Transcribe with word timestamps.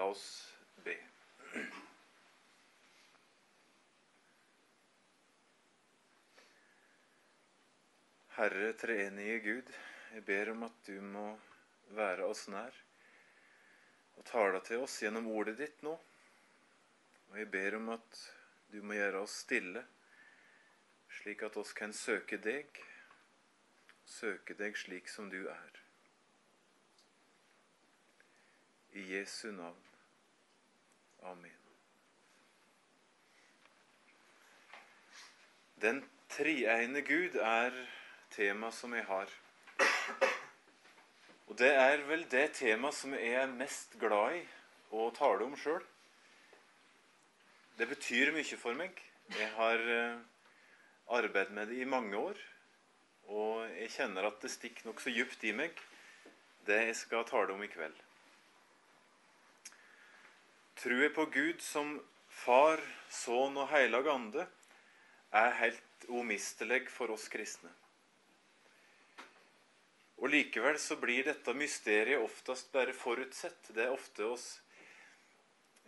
La 0.00 0.06
oss 0.08 0.52
be. 0.80 0.94
Herre 8.38 8.70
treenige 8.80 9.34
Gud, 9.44 9.72
jeg 10.14 10.24
ber 10.24 10.54
om 10.54 10.64
at 10.64 10.78
du 10.86 10.94
må 11.04 11.26
være 11.98 12.30
oss 12.32 12.46
nær 12.48 12.78
og 14.14 14.24
tale 14.30 14.62
til 14.64 14.86
oss 14.86 14.94
gjennom 15.04 15.28
ordet 15.34 15.58
ditt 15.58 15.84
nå. 15.84 15.92
Og 15.92 17.36
jeg 17.42 17.50
ber 17.52 17.76
om 17.82 17.92
at 17.98 18.22
du 18.72 18.80
må 18.80 18.96
gjøre 18.96 19.20
oss 19.26 19.36
stille, 19.44 19.84
slik 21.20 21.44
at 21.44 21.60
oss 21.60 21.74
kan 21.76 21.92
søke 21.92 22.40
deg, 22.40 22.80
søke 24.08 24.56
deg 24.56 24.80
slik 24.80 25.12
som 25.12 25.28
du 25.28 25.42
er. 25.44 25.84
I 28.96 29.08
Jesu 29.12 29.50
navn. 29.52 29.89
Amen. 31.22 31.56
Den 35.80 36.02
treegne 36.28 37.02
Gud 37.02 37.36
er 37.40 37.76
tema 38.30 38.70
som 38.70 38.94
jeg 38.94 39.04
har. 39.04 39.30
Og 41.50 41.58
det 41.58 41.70
er 41.74 42.02
vel 42.06 42.26
det 42.30 42.52
temaet 42.60 42.94
som 42.94 43.14
jeg 43.16 43.34
er 43.42 43.50
mest 43.50 43.96
glad 44.00 44.36
i 44.38 44.42
å 44.94 45.08
tale 45.16 45.46
om 45.46 45.56
sjøl. 45.58 45.82
Det 47.78 47.88
betyr 47.90 48.30
mye 48.36 48.58
for 48.60 48.76
meg. 48.78 49.00
Jeg 49.34 49.48
har 49.56 49.82
eh, 49.94 50.20
arbeidet 51.16 51.54
med 51.56 51.72
det 51.72 51.80
i 51.80 51.88
mange 51.88 52.16
år. 52.18 52.38
Og 53.30 53.64
jeg 53.70 53.90
kjenner 53.96 54.28
at 54.28 54.38
det 54.42 54.52
stikker 54.52 54.88
nokså 54.88 55.12
djupt 55.14 55.44
i 55.46 55.52
meg, 55.56 55.74
det 56.66 56.80
jeg 56.88 56.96
skal 56.98 57.26
tale 57.28 57.54
om 57.54 57.62
i 57.62 57.70
kveld. 57.70 57.96
Trua 60.82 61.08
på 61.08 61.24
Gud 61.24 61.60
som 61.60 62.00
Far, 62.32 62.80
Sønn 63.12 63.58
og 63.60 63.66
Heilag 63.68 64.06
Ande 64.08 64.46
er 65.36 65.50
helt 65.58 66.06
umistelig 66.08 66.86
for 66.88 67.12
oss 67.12 67.26
kristne. 67.28 67.68
Og 70.24 70.32
likevel 70.32 70.78
så 70.80 70.96
blir 70.96 71.28
dette 71.28 71.52
mysteriet 71.52 72.24
oftest 72.24 72.72
bare 72.72 72.96
forutsett. 72.96 73.68
Det 73.76 73.84
er 73.84 73.92
ofte 73.92 74.24
oss 74.24 74.48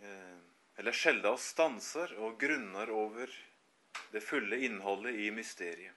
eh, 0.04 0.38
Eller 0.76 0.92
sjelden 0.92 1.32
oss 1.32 1.48
stanser 1.56 2.12
og 2.20 2.36
grunner 2.40 2.92
over 2.92 3.32
det 4.12 4.20
fulle 4.20 4.60
innholdet 4.68 5.16
i 5.24 5.32
mysteriet. 5.32 5.96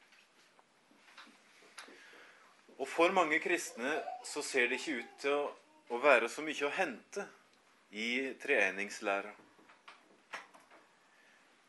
Og 2.80 2.88
for 2.88 3.12
mange 3.12 3.44
kristne 3.44 3.98
så 4.24 4.40
ser 4.40 4.72
det 4.72 4.80
ikke 4.80 5.02
ut 5.02 5.18
til 5.20 5.50
å 5.92 6.00
være 6.00 6.32
så 6.32 6.48
mye 6.48 6.68
å 6.68 6.78
hente 6.80 7.28
i 7.92 8.34
treeningslæra. 8.42 9.34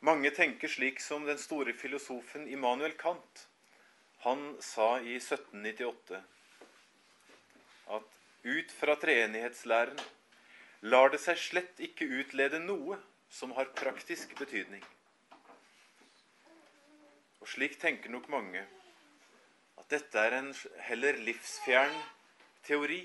Mange 0.07 0.31
tenker 0.31 0.71
slik 0.71 1.01
som 1.01 1.25
den 1.27 1.39
store 1.39 1.73
filosofen 1.75 2.47
Immanuel 2.49 2.95
Kant. 2.99 3.47
Han 4.27 4.57
sa 4.61 5.01
i 5.01 5.17
1798 5.19 6.21
at 7.97 8.21
ut 8.47 8.73
fra 8.79 8.95
treenighetslæren 9.03 9.99
lar 10.87 11.11
det 11.11 11.21
seg 11.23 11.41
slett 11.41 11.83
ikke 11.83 12.09
utlede 12.21 12.61
noe 12.63 12.99
som 13.33 13.55
har 13.57 13.73
praktisk 13.79 14.37
betydning. 14.39 14.83
Og 17.41 17.51
slik 17.51 17.79
tenker 17.83 18.11
nok 18.11 18.29
mange 18.33 18.63
at 19.79 19.91
dette 19.93 20.19
er 20.19 20.39
en 20.39 20.53
heller 20.89 21.19
livsfjern 21.27 21.95
teori 22.67 23.05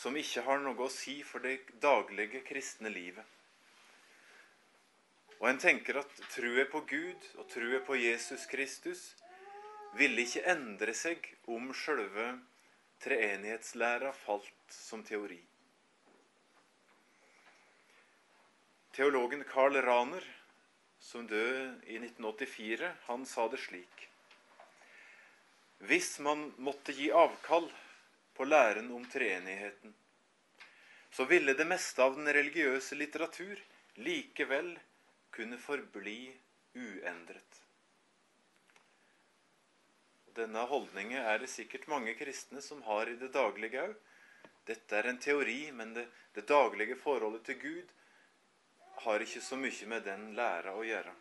som 0.00 0.16
ikke 0.16 0.46
har 0.46 0.62
noe 0.64 0.86
å 0.86 0.92
si 0.92 1.18
for 1.26 1.44
det 1.44 1.58
daglige 1.82 2.40
kristne 2.46 2.88
livet. 2.92 3.24
Og 5.40 5.48
en 5.50 5.60
tenker 5.60 5.98
at 6.00 6.22
trua 6.32 6.64
på 6.72 6.80
Gud 6.88 7.26
og 7.40 7.48
trua 7.52 7.80
på 7.84 7.98
Jesus 8.00 8.46
Kristus 8.48 9.10
ville 9.96 10.24
ikke 10.24 10.46
endre 10.52 10.94
seg 10.96 11.26
om 11.52 11.72
sjølve 11.76 12.30
treenighetslæra 13.04 14.12
falt 14.16 14.72
som 14.72 15.04
teori. 15.04 15.40
Teologen 18.96 19.44
Karl 19.48 19.76
Raner, 19.84 20.24
som 21.00 21.28
døde 21.28 21.76
i 21.88 21.96
1984, 22.00 22.88
han 23.08 23.28
sa 23.28 23.46
det 23.48 23.60
slik 23.62 24.08
Hvis 25.88 26.18
man 26.24 26.50
måtte 26.60 26.92
gi 26.92 27.08
avkall 27.16 27.70
på 28.34 28.44
læren 28.44 28.90
om 28.94 29.04
treenigheten, 29.10 29.94
så 31.10 31.24
ville 31.24 31.54
det 31.54 31.66
meste 31.66 32.02
av 32.02 32.16
den 32.16 32.30
religiøse 32.32 32.94
litteratur 32.94 33.58
likevel 34.00 34.76
kunne 35.34 35.58
forbli 35.58 36.20
uendret. 36.74 37.60
Denne 40.34 40.62
holdningen 40.70 41.18
er 41.26 41.40
det 41.42 41.50
sikkert 41.50 41.88
mange 41.90 42.14
kristne 42.14 42.62
som 42.62 42.82
har 42.86 43.10
i 43.10 43.16
det 43.18 43.32
daglige 43.34 43.82
òg. 43.88 43.96
Dette 44.68 44.96
er 44.96 45.08
en 45.10 45.18
teori, 45.18 45.72
men 45.74 45.94
det, 45.96 46.06
det, 46.36 46.46
daglige 46.46 46.96
forholdet 47.00 47.42
til 47.48 47.58
Gud 47.58 47.90
har 49.04 49.24
ikke 49.24 49.42
så 49.42 49.58
mye 49.58 49.88
med 49.90 50.06
den 50.06 50.28
læra 50.38 50.76
å 50.76 50.84
gjøre. 50.86 51.14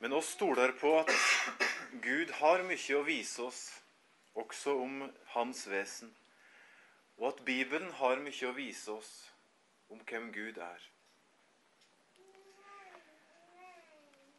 Men 0.00 0.14
oss 0.14 0.30
stoler 0.38 0.72
på 0.78 0.94
at 1.00 1.12
Gud 1.92 2.30
har 2.36 2.62
mye 2.68 2.96
å 2.98 3.04
vise 3.06 3.42
oss, 3.42 3.62
også 4.36 4.74
om 4.82 5.00
Hans 5.32 5.64
vesen, 5.70 6.10
og 7.16 7.32
at 7.32 7.40
Bibelen 7.46 7.90
har 7.98 8.20
mye 8.20 8.48
å 8.48 8.54
vise 8.56 8.92
oss 8.92 9.12
om 9.88 10.02
hvem 10.04 10.28
Gud 10.34 10.60
er. 10.60 10.84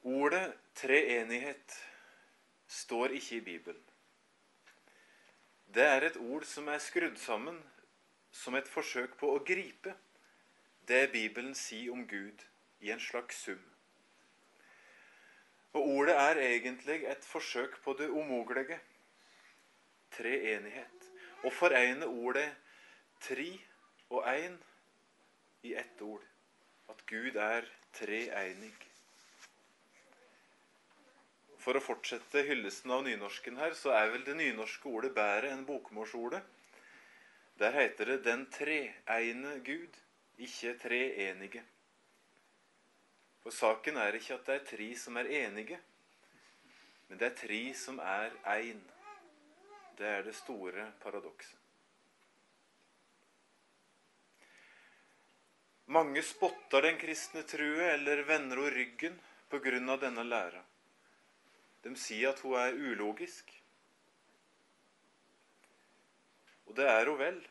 Ordet 0.06 0.46
treenighet 0.78 1.74
står 2.70 3.18
ikke 3.18 3.40
i 3.40 3.46
Bibelen. 3.50 3.84
Det 5.74 5.86
er 5.86 6.06
et 6.06 6.22
ord 6.22 6.46
som 6.50 6.70
er 6.70 6.81
skrudd 6.81 7.18
sammen 7.18 7.58
som 8.31 8.56
et 8.56 8.70
forsøk 8.70 9.18
på 9.18 9.34
å 9.34 9.42
gripe 9.46 9.96
det 10.90 11.10
Bibelen 11.14 11.56
sier 11.58 11.92
om 11.94 12.06
Gud, 12.08 12.46
i 12.80 12.94
en 12.94 13.02
slags 13.02 13.42
sum. 13.44 13.62
Og 15.74 15.88
ordet 15.88 16.16
er 16.16 16.41
egentlig 16.41 17.03
et 17.06 17.25
forsøk 17.25 17.78
på 17.84 17.94
det 18.00 18.09
umulige 18.09 18.80
treenighet. 20.16 21.09
Å 21.46 21.52
foregne 21.53 22.07
ordet 22.09 22.47
tre 23.24 23.52
og 24.09 24.25
én 24.28 24.57
i 25.63 25.75
ett 25.78 26.02
ord. 26.02 26.25
At 26.90 27.03
Gud 27.07 27.38
er 27.38 27.68
treenig. 27.94 28.74
For 31.59 31.78
å 31.78 31.84
fortsette 31.84 32.46
hyllesten 32.47 32.91
av 32.96 33.03
nynorsken 33.06 33.59
her, 33.59 33.75
så 33.78 33.91
er 33.94 34.13
vel 34.13 34.24
det 34.25 34.38
nynorske 34.40 34.90
ordet 34.90 35.12
bedre 35.13 35.51
enn 35.53 35.66
bokmålsordet. 35.68 36.41
Der 37.59 37.75
heter 37.75 38.06
det 38.06 38.24
'den 38.24 38.46
treeine 38.51 39.59
Gud', 39.68 39.97
ikke 40.38 40.78
treenige. 40.80 41.63
For 43.50 43.56
saken 43.58 43.96
er 43.98 44.14
ikke 44.14 44.36
at 44.36 44.46
det 44.46 44.56
er 44.60 44.66
tre 44.68 44.88
som 44.94 45.16
er 45.18 45.28
enige, 45.34 45.78
men 47.08 47.18
det 47.18 47.26
er 47.32 47.38
tre 47.38 47.62
som 47.74 47.96
er 47.98 48.36
én. 48.46 48.82
Det 49.98 50.06
er 50.06 50.22
det 50.22 50.36
store 50.38 50.84
paradokset. 51.02 51.56
Mange 55.88 56.22
spotter 56.22 56.86
den 56.86 57.00
kristne 57.02 57.42
true 57.42 57.88
eller 57.88 58.22
vender 58.28 58.62
henne 58.62 58.76
ryggen 58.76 59.90
av 59.90 59.98
denne 60.04 60.28
læra. 60.28 60.62
De 61.81 61.96
sier 61.98 62.30
at 62.30 62.46
hun 62.46 62.54
er 62.54 62.78
ulogisk. 62.78 63.50
Og 66.68 66.78
det 66.78 66.86
er 66.86 67.10
hun 67.10 67.18
vel. 67.18 67.42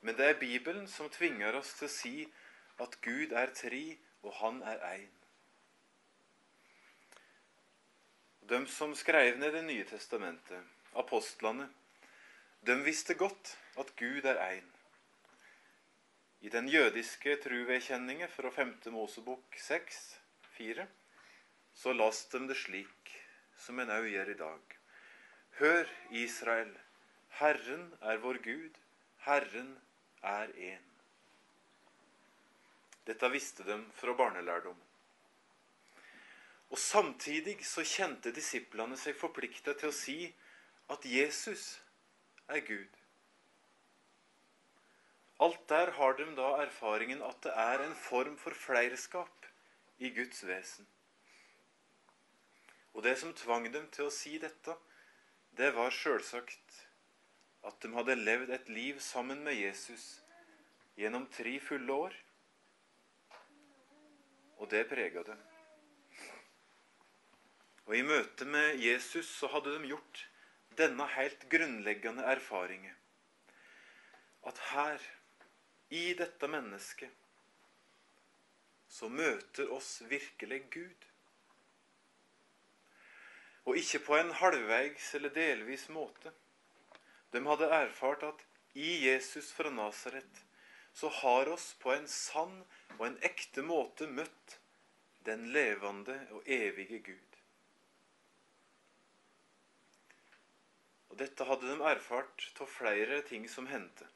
Men 0.00 0.16
det 0.16 0.24
er 0.24 0.40
Bibelen 0.40 0.88
som 0.88 1.12
tvinger 1.12 1.60
oss 1.60 1.76
til 1.76 1.84
å 1.84 1.96
si 1.98 2.16
at 2.80 3.00
Gud 3.04 3.36
er 3.36 3.52
tre, 3.52 3.98
og 4.22 4.32
Han 4.40 4.62
er 4.62 4.80
én. 4.96 5.17
De 8.48 8.66
som 8.66 8.94
skrev 8.96 9.38
ned 9.38 9.52
Det 9.52 9.62
nye 9.62 9.84
testamentet, 9.84 10.62
apostlene, 10.96 11.66
de 12.64 12.76
visste 12.80 13.12
godt 13.14 13.50
at 13.76 13.90
Gud 13.96 14.24
er 14.24 14.40
én. 14.40 14.70
I 16.40 16.48
den 16.48 16.68
jødiske 16.72 17.36
truvedkjenningen 17.44 18.28
fra 18.32 18.50
5. 18.50 18.72
Mosebok 18.94 19.58
6, 19.58 20.00
4, 20.56 20.86
så 21.74 21.92
las 21.92 22.24
de 22.32 22.40
det 22.48 22.56
slik 22.56 23.12
som 23.66 23.84
en 23.84 23.92
òg 23.98 24.08
gjør 24.14 24.32
i 24.32 24.40
dag. 24.40 24.76
Hør, 25.60 25.94
Israel, 26.10 26.72
Herren 27.42 27.90
er 28.00 28.24
vår 28.24 28.40
Gud, 28.48 28.80
Herren 29.28 29.74
er 30.24 30.56
én. 30.56 30.92
Dette 33.04 33.28
visste 33.28 33.68
de 33.68 33.82
fra 33.92 34.16
barnelærdom. 34.16 34.87
Og 36.68 36.78
Samtidig 36.78 37.56
så 37.64 37.84
kjente 37.86 38.32
disiplene 38.34 38.96
seg 39.00 39.16
forplikta 39.16 39.74
til 39.78 39.88
å 39.88 39.96
si 39.96 40.18
at 40.92 41.04
Jesus 41.08 41.78
er 42.48 42.60
Gud. 42.64 42.98
Alt 45.40 45.64
der 45.70 45.92
har 45.96 46.16
de 46.18 46.26
da 46.36 46.50
erfaringen 46.64 47.22
at 47.22 47.40
det 47.46 47.54
er 47.54 47.84
en 47.84 47.94
form 47.94 48.36
for 48.36 48.56
fleirskap 48.66 49.48
i 49.98 50.10
Guds 50.10 50.42
vesen. 50.46 50.86
Og 52.94 53.04
det 53.06 53.14
som 53.20 53.34
tvang 53.34 53.68
dem 53.72 53.86
til 53.94 54.08
å 54.08 54.14
si 54.14 54.38
dette, 54.42 54.74
det 55.58 55.70
var 55.76 55.94
sjølsagt 55.94 56.80
at 57.68 57.78
de 57.82 57.92
hadde 57.94 58.18
levd 58.18 58.50
et 58.54 58.72
liv 58.72 58.98
sammen 59.02 59.44
med 59.46 59.54
Jesus 59.58 60.08
gjennom 60.98 61.28
tre 61.30 61.58
fulle 61.62 62.00
år. 62.08 62.18
Og 64.58 64.66
det 64.72 64.88
prega 64.90 65.22
dem. 65.22 65.47
Og 67.88 67.96
i 67.96 68.04
møte 68.04 68.44
med 68.44 68.82
Jesus 68.84 69.30
så 69.32 69.48
hadde 69.48 69.72
de 69.72 69.88
gjort 69.88 70.26
denne 70.76 71.06
helt 71.14 71.46
grunnleggende 71.48 72.26
erfaringen. 72.28 72.92
At 74.46 74.58
her, 74.70 75.00
i 75.88 76.12
dette 76.14 76.50
mennesket, 76.52 77.10
så 78.88 79.08
møter 79.08 79.72
oss 79.72 80.02
virkelig 80.08 80.60
Gud. 80.72 81.06
Og 83.64 83.76
ikke 83.80 84.02
på 84.04 84.18
en 84.18 84.34
halvveis 84.36 85.08
eller 85.16 85.32
delvis 85.32 85.88
måte. 85.92 86.32
De 87.32 87.40
hadde 87.44 87.70
erfart 87.72 88.22
at 88.28 88.44
i 88.76 89.06
Jesus 89.06 89.52
fra 89.52 89.72
Nasaret 89.72 90.44
så 90.92 91.08
har 91.22 91.48
oss 91.52 91.72
på 91.80 91.92
en 91.92 92.08
sann 92.08 92.64
og 92.98 93.06
en 93.06 93.18
ekte 93.24 93.62
måte 93.64 94.06
møtt 94.12 94.58
den 95.28 95.48
levende 95.52 96.16
og 96.36 96.48
evige 96.48 96.98
Gud. 96.98 97.24
Og 97.24 97.28
Dette 101.18 101.44
hadde 101.48 101.66
de 101.66 101.82
erfart 101.90 102.44
av 102.62 102.70
flere 102.70 103.22
ting 103.26 103.48
som 103.50 103.66
hendte. 103.66 104.06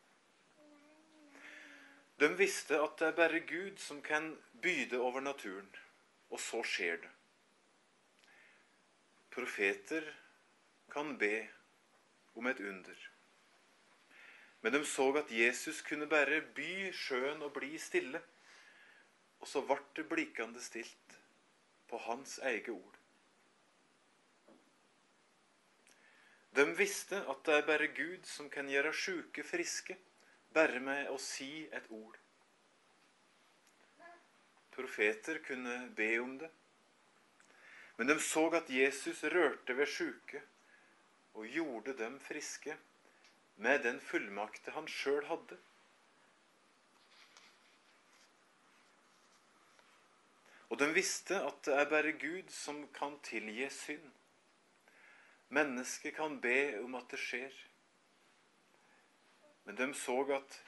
De 2.22 2.28
visste 2.38 2.78
at 2.78 2.98
det 3.00 3.08
er 3.08 3.16
bare 3.18 3.40
Gud 3.48 3.80
som 3.82 4.02
kan 4.04 4.36
byde 4.62 5.00
over 5.02 5.24
naturen, 5.24 5.70
og 6.30 6.38
så 6.40 6.62
skjer 6.62 7.00
det. 7.02 7.10
Profeter 9.32 10.06
kan 10.92 11.16
be 11.18 11.48
om 12.38 12.46
et 12.46 12.60
under. 12.60 13.08
Men 14.62 14.76
de 14.76 14.84
så 14.86 15.08
at 15.18 15.32
Jesus 15.34 15.82
kunne 15.82 16.06
bare 16.06 16.40
by 16.54 16.92
sjøen 16.94 17.42
og 17.42 17.56
bli 17.56 17.74
stille. 17.82 18.20
Og 19.42 19.48
så 19.50 19.64
ble 19.66 19.80
det 19.96 20.06
blikkende 20.06 20.62
stilt 20.62 21.16
på 21.90 21.98
hans 22.06 22.38
eget 22.38 22.70
ord. 22.70 23.01
De 26.52 26.64
visste 26.76 27.16
at 27.32 27.44
det 27.46 27.54
er 27.56 27.68
bare 27.68 27.88
Gud 27.96 28.26
som 28.28 28.50
kan 28.52 28.68
gjøre 28.68 28.92
sjuke 28.92 29.44
friske 29.46 29.96
bare 30.52 30.80
med 30.84 31.08
å 31.08 31.16
si 31.20 31.64
et 31.72 31.88
ord. 31.88 32.18
Profeter 34.72 35.40
kunne 35.44 35.78
be 35.96 36.10
om 36.20 36.36
det. 36.40 36.50
Men 37.96 38.08
de 38.08 38.18
så 38.20 38.46
at 38.56 38.70
Jesus 38.72 39.24
rørte 39.32 39.76
ved 39.76 39.88
sjuke 39.88 40.40
og 41.32 41.48
gjorde 41.48 41.96
dem 41.96 42.18
friske 42.20 42.76
med 43.56 43.84
den 43.84 44.00
fullmakte 44.00 44.72
han 44.76 44.88
sjøl 44.88 45.24
hadde. 45.28 45.58
Og 50.72 50.80
de 50.80 50.88
visste 50.96 51.36
at 51.44 51.60
det 51.66 51.76
er 51.76 51.88
bare 51.88 52.12
Gud 52.16 52.48
som 52.52 52.80
kan 52.96 53.18
tilgi 53.24 53.68
synd. 53.72 54.08
Mennesket 55.52 56.16
kan 56.16 56.38
be 56.40 56.80
om 56.80 56.94
at 56.96 57.10
det 57.12 57.20
skjer. 57.20 57.52
Men 59.66 59.76
de 59.76 59.90
så 59.94 60.16
at 60.32 60.58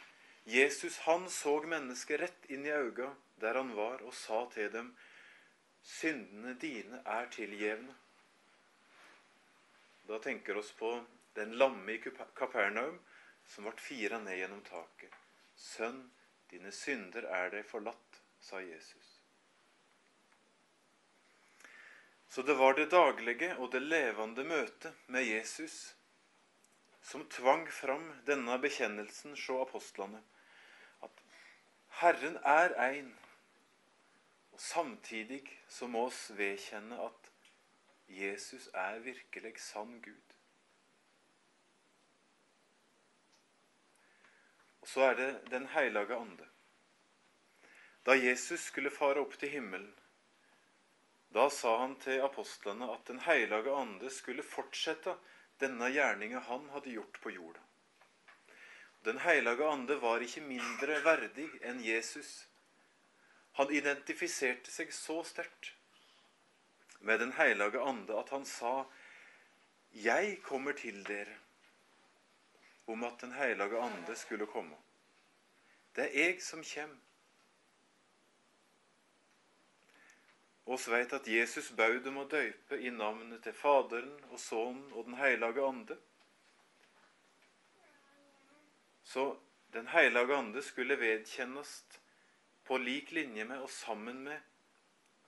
Jesus 0.45 0.99
han 1.07 1.25
så 1.33 1.55
mennesket 1.65 2.21
rett 2.21 2.51
inn 2.53 2.67
i 2.69 2.75
øynene 2.75 3.15
der 3.41 3.57
han 3.57 3.73
var, 3.77 4.03
og 4.05 4.15
sa 4.15 4.45
til 4.53 4.69
dem, 4.73 4.93
syndene 5.83 6.55
dine 6.61 7.01
er 7.17 7.27
tilgjevne. 7.33 7.97
Da 10.09 10.21
tenker 10.23 10.61
oss 10.61 10.71
på 10.77 10.93
den 11.35 11.57
lamme 11.59 11.97
i 11.97 11.99
Kapernaum 12.37 13.01
som 13.49 13.67
ble 13.67 13.75
fira 13.81 14.21
ned 14.21 14.39
gjennom 14.39 14.63
taket. 14.69 15.17
Sønn, 15.57 16.01
dine 16.53 16.73
synder 16.73 17.27
er 17.41 17.51
deg 17.57 17.67
forlatt, 17.69 18.23
sa 18.41 18.61
Jesus. 18.61 19.14
Så 22.35 22.43
det 22.43 22.55
var 22.55 22.75
det 22.75 22.91
daglige 22.91 23.53
og 23.63 23.69
det 23.71 23.79
levende 23.83 24.43
møtet 24.43 25.03
med 25.07 25.23
Jesus 25.23 25.95
som 27.07 27.23
tvang 27.31 27.69
fram 27.71 28.09
denne 28.27 28.57
bekjennelsen 28.59 29.37
hos 29.37 29.45
apostlene. 29.55 30.19
At 31.07 31.23
Herren 32.01 32.41
er 32.43 32.75
ein, 32.89 33.13
og 34.51 34.59
samtidig 34.59 35.45
så 35.71 35.87
må 35.87 36.09
oss 36.09 36.33
vedkjenne 36.35 36.99
at 37.07 37.31
Jesus 38.11 38.67
er 38.75 38.99
virkelig 39.07 39.55
sann 39.63 40.01
Gud. 40.03 40.39
Og 44.83 44.89
så 44.91 45.11
er 45.13 45.21
det 45.23 45.33
Den 45.55 45.71
hellige 45.77 46.19
ande. 46.19 46.51
Da 48.07 48.19
Jesus 48.19 48.73
skulle 48.73 48.91
fare 48.91 49.23
opp 49.23 49.39
til 49.39 49.55
himmelen, 49.55 49.95
da 51.35 51.51
sa 51.51 51.79
han 51.81 51.97
til 51.99 52.23
apostlene 52.23 52.87
at 52.95 53.07
Den 53.11 53.19
hellige 53.27 53.73
ande 53.75 54.11
skulle 54.11 54.43
fortsette 54.47 55.17
denne 55.59 55.89
gjerninga 55.91 56.39
han 56.47 56.69
hadde 56.71 56.93
gjort 56.95 57.19
på 57.23 57.33
jorda. 57.35 57.63
Den 59.05 59.19
hellige 59.19 59.67
ande 59.67 59.97
var 60.01 60.23
ikke 60.23 60.45
mindre 60.47 61.01
verdig 61.05 61.49
enn 61.67 61.81
Jesus. 61.83 62.47
Han 63.59 63.73
identifiserte 63.75 64.71
seg 64.71 64.95
så 64.95 65.19
sterkt 65.27 65.73
med 67.05 67.21
Den 67.21 67.35
hellige 67.37 67.83
ande 67.83 68.15
at 68.19 68.31
han 68.31 68.47
sa, 68.47 68.87
'Jeg 69.93 70.43
kommer 70.43 70.73
til 70.73 71.05
dere', 71.05 71.39
om 72.87 73.05
at 73.05 73.21
Den 73.21 73.33
hellige 73.33 73.79
ande 73.79 74.17
skulle 74.17 74.47
komme. 74.47 74.77
Det 75.97 76.05
er 76.05 76.27
jeg 76.27 76.43
som 76.43 76.63
kommer. 76.75 77.04
Oss 80.65 80.89
veit 80.89 81.13
at 81.13 81.29
Jesus 81.29 81.71
bød 81.77 82.01
dem 82.05 82.17
å 82.17 82.29
døype 82.29 82.79
i 82.81 82.91
navnet 82.91 83.43
til 83.45 83.57
Faderen 83.57 84.15
og 84.31 84.41
Sønnen 84.41 84.93
og 84.93 85.05
Den 85.09 85.19
hellige 85.21 85.67
ande. 85.67 85.99
Så 89.05 89.37
Den 89.73 89.89
hellige 89.91 90.37
ande 90.37 90.63
skulle 90.63 91.01
vedkjennes 91.01 91.83
på 92.65 92.79
lik 92.79 93.11
linje 93.13 93.45
med 93.45 93.59
og 93.59 93.71
sammen 93.71 94.23
med 94.25 94.41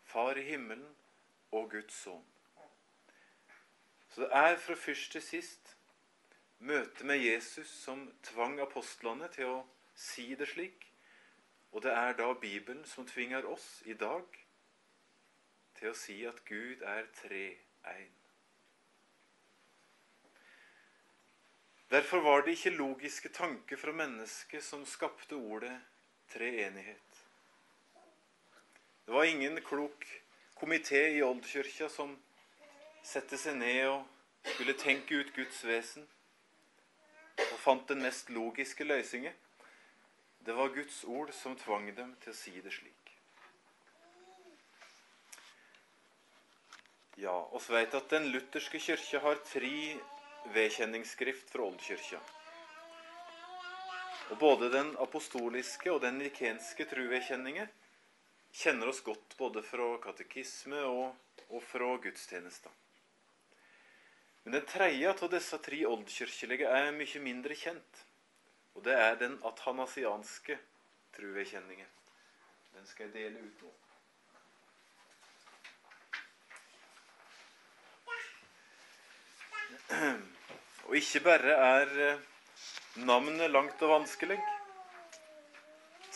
Far 0.04 0.38
i 0.38 0.44
himmelen 0.46 0.94
og 1.50 1.70
Guds 1.70 1.94
sønn. 2.04 2.22
Så 4.08 4.22
det 4.22 4.30
er 4.32 4.56
fra 4.56 4.74
først 4.74 5.12
til 5.12 5.22
sist 5.22 5.76
møtet 6.58 7.02
med 7.06 7.18
Jesus 7.18 7.68
som 7.68 8.06
tvang 8.22 8.60
apostlene 8.62 9.28
til 9.34 9.50
å 9.50 9.58
si 9.98 10.34
det 10.38 10.48
slik. 10.48 10.86
Og 11.72 11.82
det 11.82 11.92
er 11.92 12.14
da 12.16 12.30
Bibelen 12.40 12.84
som 12.86 13.06
tvinger 13.06 13.44
oss 13.50 13.82
i 13.84 13.98
dag 13.98 14.45
til 15.78 15.92
å 15.92 15.98
si 15.98 16.20
at 16.28 16.40
Gud 16.48 16.82
er 16.82 17.08
tre-ein. 17.20 18.14
Derfor 21.90 22.24
var 22.24 22.42
det 22.42 22.56
ikke 22.56 22.74
logiske 22.74 23.28
tanker 23.28 23.78
fra 23.78 23.92
mennesket 23.94 24.64
som 24.64 24.82
skapte 24.86 25.38
ordet 25.38 25.76
treenighet. 26.32 27.22
Det 29.06 29.14
var 29.14 29.24
ingen 29.24 29.60
klok 29.62 30.06
komité 30.54 31.04
i 31.14 31.22
Oldkirka 31.22 31.88
som 31.88 32.16
satte 33.06 33.38
seg 33.38 33.54
ned 33.60 33.84
og 33.86 34.52
skulle 34.56 34.74
tenke 34.74 35.20
ut 35.20 35.34
Guds 35.36 35.62
vesen 35.64 36.06
og 37.36 37.58
fant 37.62 37.86
den 37.88 38.02
mest 38.02 38.30
logiske 38.34 38.84
løsningen. 38.84 39.34
Det 40.46 40.54
var 40.54 40.74
Guds 40.74 41.04
ord 41.04 41.30
som 41.34 41.54
tvang 41.58 41.92
dem 41.94 42.16
til 42.22 42.34
å 42.34 42.38
si 42.38 42.54
det 42.64 42.74
slik. 42.74 43.05
Ja, 47.16 47.48
oss 47.56 47.70
veit 47.72 47.94
at 47.96 48.10
den 48.12 48.28
lutherske 48.28 48.78
kirke 48.82 49.22
har 49.24 49.38
tre 49.48 49.96
vedkjenningsskrift 50.52 51.48
fra 51.48 51.64
oldkyrkja. 51.64 52.20
Og 54.34 54.36
både 54.42 54.68
den 54.74 54.90
apostoliske 55.00 55.94
og 55.94 56.02
den 56.04 56.18
nikenske 56.20 56.84
truvedkjenningen 56.90 57.70
kjenner 58.52 58.90
oss 58.92 59.00
godt 59.06 59.36
både 59.38 59.62
fra 59.64 59.86
katekisme 60.02 60.82
og, 60.90 61.14
og 61.48 61.64
fra 61.64 61.88
gudstjenester. 62.04 62.74
Men 64.44 64.58
den 64.58 64.68
tredje 64.68 65.16
av 65.16 65.32
disse 65.32 65.58
tre 65.64 65.80
oldkirkelige 65.88 66.68
er 66.68 66.92
mye 66.94 67.24
mindre 67.24 67.56
kjent. 67.56 68.04
Og 68.76 68.84
det 68.84 68.94
er 68.94 69.16
den 69.18 69.40
athanasianske 69.40 70.60
truvedkjenningen. 71.16 71.88
Den 72.76 72.86
skal 72.92 73.08
jeg 73.08 73.16
dele 73.16 73.48
ut 73.48 73.64
nå. 73.64 73.72
Og 80.86 80.94
ikke 80.98 81.24
bare 81.24 81.56
er 81.70 81.96
eh, 82.10 82.22
navnet 83.06 83.50
langt 83.50 83.82
og 83.82 83.98
vanskelig, 84.00 84.38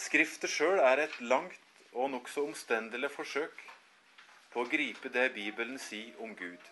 Skriftet 0.00 0.48
sjøl 0.48 0.78
er 0.80 1.02
et 1.02 1.16
langt 1.20 1.58
og 1.92 2.08
nokså 2.14 2.46
omstendelig 2.46 3.10
forsøk 3.12 3.58
på 4.50 4.62
å 4.62 4.68
gripe 4.70 5.10
det 5.12 5.26
Bibelen 5.34 5.76
sier 5.82 6.16
om 6.24 6.32
Gud. 6.38 6.62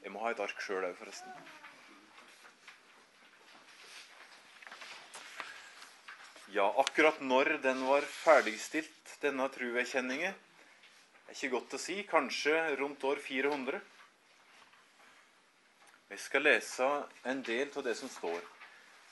Jeg 0.00 0.12
må 0.14 0.22
ha 0.22 0.32
et 0.32 0.40
ark 0.40 0.62
sjøl 0.64 0.86
òg, 0.88 0.94
forresten. 0.96 1.34
Ja, 6.56 6.64
akkurat 6.80 7.20
når 7.20 7.58
den 7.64 7.84
var 7.90 8.08
ferdigstilt, 8.08 9.14
denne 9.20 9.50
truerkjenningen, 9.52 10.32
er 10.32 11.36
ikke 11.36 11.52
godt 11.58 11.76
å 11.76 11.80
si. 11.80 12.00
Kanskje 12.08 12.56
rundt 12.80 13.04
år 13.04 13.20
400. 13.22 13.82
Jeg 16.12 16.20
skal 16.20 16.42
lese 16.44 16.86
en 17.24 17.38
del 17.40 17.70
av 17.72 17.86
det 17.86 17.94
som 17.96 18.10
står. 18.12 18.40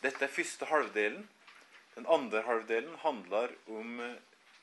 Dette 0.04 0.26
er 0.26 0.32
første 0.32 0.66
halvdelen. 0.68 1.22
Den 1.94 2.04
andre 2.12 2.42
halvdelen 2.44 2.98
handler 3.00 3.54
om 3.72 3.94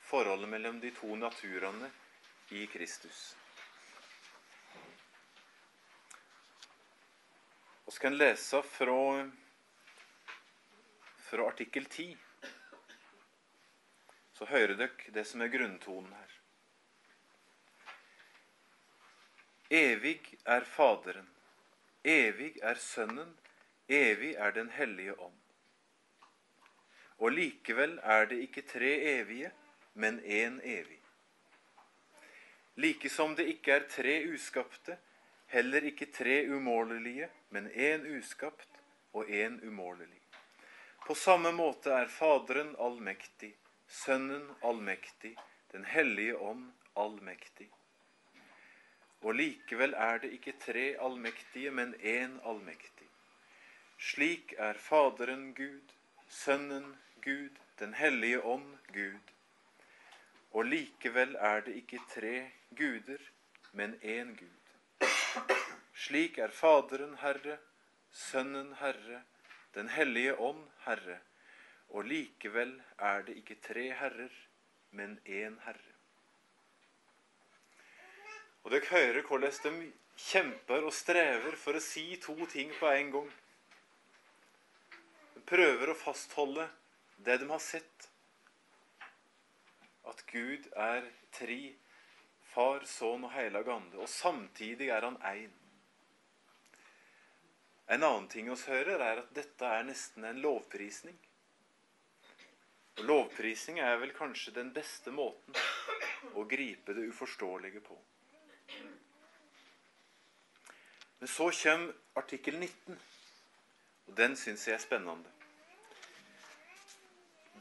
forholdet 0.05 0.51
mellom 0.51 0.77
de 0.83 0.91
to 0.93 1.15
naturene 1.17 1.89
i 2.53 2.67
Kristus. 2.69 3.21
Skal 7.89 8.11
en 8.11 8.19
lese 8.19 8.61
fra, 8.69 8.99
fra 11.25 11.47
artikkel 11.49 11.89
10 11.89 12.11
så 14.37 14.45
hører 14.45 14.75
dere 14.77 15.15
det 15.15 15.23
som 15.25 15.41
er 15.41 15.49
grunntonen 15.49 16.13
her. 16.13 16.35
Evig 19.73 20.21
er 20.45 20.61
Faderen, 20.69 21.25
evig 22.07 22.57
er 22.63 22.79
Sønnen, 22.79 23.37
evig 23.89 24.35
er 24.35 24.51
Den 24.51 24.69
hellige 24.69 25.19
ånd. 25.19 25.39
Og 27.17 27.31
likevel 27.31 27.99
er 28.03 28.25
det 28.25 28.37
ikke 28.45 28.61
tre 28.61 28.93
evige, 29.19 29.51
men 29.93 30.19
én 30.19 30.59
evig. 30.63 31.01
Like 32.75 33.09
som 33.09 33.35
det 33.35 33.47
ikke 33.49 33.73
er 33.73 33.87
tre 33.89 34.19
uskapte, 34.33 34.97
heller 35.47 35.81
ikke 35.81 36.11
tre 36.13 36.45
umålelige, 36.49 37.29
men 37.49 37.67
én 37.67 38.05
uskapt 38.17 38.81
og 39.13 39.25
én 39.25 39.57
umålelig. 39.65 40.21
På 41.07 41.15
samme 41.15 41.51
måte 41.51 41.89
er 41.89 42.07
Faderen 42.07 42.75
allmektig, 42.79 43.55
Sønnen 43.87 44.49
allmektig, 44.61 45.37
Den 45.71 45.85
hellige 45.85 46.37
ånd 46.37 46.71
allmektig. 46.95 47.69
Og 49.27 49.35
likevel 49.35 49.95
er 49.99 50.21
det 50.23 50.31
ikke 50.37 50.53
tre 50.61 50.85
allmektige, 51.03 51.71
men 51.71 51.91
én 51.99 52.37
allmektig. 52.47 53.09
Slik 53.99 54.53
er 54.57 54.79
Faderen 54.79 55.49
Gud, 55.57 55.91
Sønnen 56.29 56.95
Gud, 57.25 57.59
Den 57.79 57.93
hellige 57.93 58.39
ånd 58.41 58.77
Gud. 58.93 59.33
Og 60.51 60.65
likevel 60.65 61.35
er 61.35 61.61
det 61.61 61.75
ikke 61.81 61.99
tre 62.09 62.51
guder, 62.77 63.21
men 63.71 63.99
én 64.01 64.33
Gud. 64.39 65.07
Slik 65.93 66.37
er 66.37 66.49
Faderen 66.49 67.17
Herre, 67.21 67.57
Sønnen 68.11 68.73
Herre, 68.79 69.23
Den 69.75 69.89
hellige 69.89 70.39
ånd 70.39 70.63
Herre 70.85 71.19
og 71.89 72.03
likevel 72.03 72.73
er 72.99 73.21
det 73.27 73.37
ikke 73.41 73.59
tre 73.63 73.91
herrer, 73.95 74.33
men 74.91 75.19
én 75.25 75.59
herre. 75.65 75.96
Og 78.67 78.73
dere 78.73 78.89
hører 78.91 79.23
hvordan 79.23 79.77
de 79.79 79.85
kjemper 80.19 80.83
og 80.83 80.91
strever 80.91 81.53
for 81.55 81.77
å 81.77 81.79
si 81.79 82.17
to 82.19 82.33
ting 82.51 82.73
på 82.75 82.89
en 82.91 83.11
gang. 83.13 83.27
De 85.37 85.43
prøver 85.47 85.87
å 85.87 85.95
fastholde 85.95 86.65
det 87.23 87.37
de 87.39 87.47
har 87.47 87.61
sett. 87.63 88.07
At 90.11 90.19
Gud 90.27 90.67
er 90.75 91.07
tre, 91.37 91.61
Far, 92.51 92.83
Sønn 92.83 93.23
og 93.29 93.31
Heilag 93.37 93.71
Ande, 93.71 94.01
og 94.03 94.11
samtidig 94.11 94.91
er 94.91 95.07
han 95.07 95.15
én. 95.31 95.55
En 97.87 98.03
annen 98.03 98.27
ting 98.27 98.51
vi 98.51 98.59
hører, 98.67 98.99
er 98.99 99.23
at 99.23 99.31
dette 99.31 99.71
er 99.77 99.87
nesten 99.87 100.27
en 100.27 100.43
lovprisning. 100.43 101.15
Og 102.97 103.07
Lovprisning 103.13 103.79
er 103.79 103.95
vel 104.03 104.11
kanskje 104.11 104.57
den 104.59 104.75
beste 104.75 105.15
måten 105.15 105.55
å 106.35 106.43
gripe 106.51 106.99
det 106.99 107.07
uforståelige 107.13 107.85
på. 107.87 107.95
Men 111.19 111.27
så 111.27 111.49
kommer 111.51 111.93
artikkel 112.13 112.59
19, 112.59 112.99
og 114.07 114.15
den 114.17 114.35
syns 114.37 114.67
jeg 114.67 114.77
er 114.77 114.83
spennende. 114.83 115.31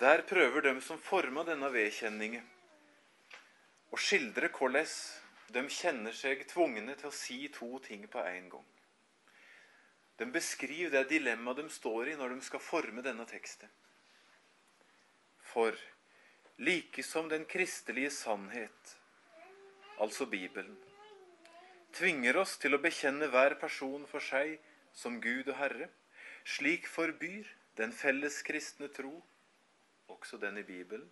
Der 0.01 0.23
prøver 0.29 0.61
de 0.61 0.75
som 0.85 1.01
forma 1.01 1.45
denne 1.49 1.71
vedkjenningen, 1.73 2.45
å 3.93 3.97
skildre 3.97 4.51
hvordan 4.53 4.91
de 5.55 5.63
kjenner 5.73 6.13
seg 6.13 6.43
tvungne 6.51 6.97
til 6.99 7.09
å 7.09 7.15
si 7.15 7.39
to 7.55 7.79
ting 7.85 8.05
på 8.13 8.21
en 8.21 8.51
gang. 8.53 8.67
De 10.17 10.27
beskriver 10.33 10.93
det 10.93 11.09
dilemmaet 11.15 11.63
de 11.63 11.69
står 11.73 12.13
i 12.13 12.17
når 12.19 12.35
de 12.35 12.45
skal 12.45 12.61
forme 12.61 13.05
denne 13.05 13.25
teksten. 13.29 13.73
For 15.53 15.77
like 16.59 17.05
som 17.05 17.29
den 17.29 17.45
kristelige 17.49 18.11
sannhet, 18.11 18.97
altså 20.01 20.27
Bibelen, 20.27 20.77
tvinger 21.97 22.37
oss 22.43 22.57
til 22.61 22.77
å 22.77 22.83
bekjenne 22.83 23.29
hver 23.33 23.57
person 23.61 24.05
for 24.11 24.25
seg 24.25 24.59
som 24.97 25.21
Gud 25.21 25.49
og 25.49 25.57
Herre, 25.61 25.89
slik 26.45 26.89
forbyr 26.89 27.49
den 27.81 27.93
felles 27.93 28.43
kristne 28.45 28.89
tro, 28.93 29.15
også 30.13 30.39
den 30.41 30.61
i 30.61 30.65
Bibelen, 30.67 31.09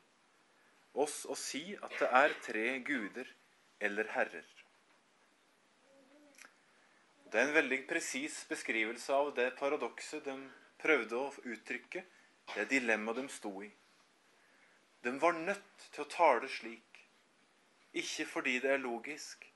oss 0.94 1.24
å 1.26 1.36
si 1.38 1.74
at 1.74 1.96
det 2.00 2.10
er 2.20 2.36
tre 2.44 2.66
guder 2.86 3.30
eller 3.82 4.08
herrer. 4.14 4.46
Det 7.32 7.40
er 7.40 7.48
en 7.48 7.56
veldig 7.56 7.80
presis 7.90 8.36
beskrivelse 8.46 9.10
av 9.12 9.32
det 9.34 9.48
paradokset 9.58 10.22
de 10.28 10.36
prøvde 10.78 11.18
å 11.18 11.32
uttrykke, 11.50 12.04
det 12.54 12.68
dilemmaet 12.70 13.18
de 13.18 13.24
sto 13.32 13.56
i. 13.64 13.70
De 15.02 15.12
var 15.20 15.34
nødt 15.40 15.88
til 15.90 16.04
å 16.04 16.12
tale 16.12 16.48
slik, 16.48 17.00
ikke 17.92 18.28
fordi 18.30 18.60
det 18.62 18.76
er 18.76 18.84
logisk, 18.84 19.48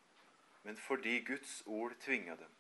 men 0.68 0.76
fordi 0.76 1.20
Guds 1.20 1.62
ord 1.64 1.94
tvinga 2.04 2.34
dem. 2.37 2.50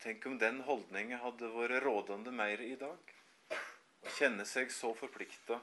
Tenk 0.00 0.26
om 0.26 0.38
den 0.40 0.62
holdningen 0.64 1.20
hadde 1.20 1.50
vært 1.52 1.82
rådende 1.84 2.32
mer 2.32 2.62
i 2.64 2.78
dag. 2.80 3.12
Å 3.52 4.14
kjenne 4.16 4.46
seg 4.48 4.72
så 4.72 4.94
forplikta 4.96 5.58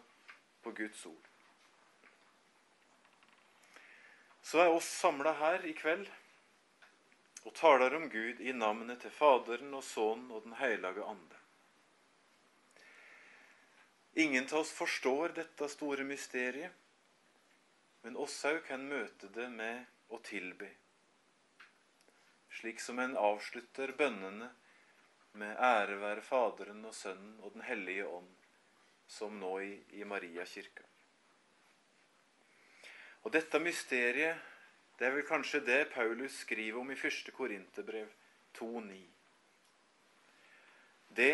på 0.61 0.75
Guds 0.77 1.01
ord. 1.09 1.31
Så 4.45 4.61
er 4.61 4.69
oss 4.75 4.93
samla 4.99 5.33
her 5.41 5.65
i 5.65 5.73
kveld 5.73 6.05
og 7.47 7.57
taler 7.57 7.97
om 7.97 8.05
Gud 8.13 8.45
i 8.45 8.53
navnet 8.53 9.01
til 9.01 9.17
Faderen 9.17 9.73
og 9.73 9.81
Sønnen 9.81 10.29
og 10.29 10.45
Den 10.45 10.59
hellige 10.61 11.09
ande. 11.09 11.45
Ingen 14.13 14.45
av 14.51 14.61
oss 14.61 14.77
forstår 14.77 15.39
dette 15.41 15.73
store 15.73 16.05
mysteriet, 16.05 16.77
men 18.07 18.15
oss 18.23 18.37
òg 18.47 18.61
kan 18.63 18.85
møte 18.87 19.27
det 19.35 19.49
med 19.51 20.13
å 20.15 20.17
tilby. 20.23 20.67
Slik 22.55 22.79
som 22.79 23.01
en 23.03 23.17
avslutter 23.19 23.91
bønnene 23.99 24.47
med 25.35 25.57
ære 25.59 25.97
være 25.99 26.23
Faderen 26.23 26.85
og 26.87 26.93
Sønnen 26.95 27.33
og 27.41 27.57
Den 27.57 27.65
hellige 27.67 28.05
ånd, 28.07 28.29
som 29.11 29.35
nå 29.41 29.49
i, 29.59 29.73
i 29.99 30.07
Mariakirka. 30.07 30.85
Og 33.27 33.33
dette 33.35 33.59
mysteriet, 33.59 34.39
det 34.95 35.09
er 35.09 35.17
vel 35.17 35.27
kanskje 35.27 35.59
det 35.67 35.81
Paulus 35.91 36.37
skriver 36.45 36.79
om 36.79 36.93
i 36.95 36.95
1. 36.95 37.33
Korinterbrev 37.35 38.13
2,9. 38.55 39.01
Det 41.19 41.33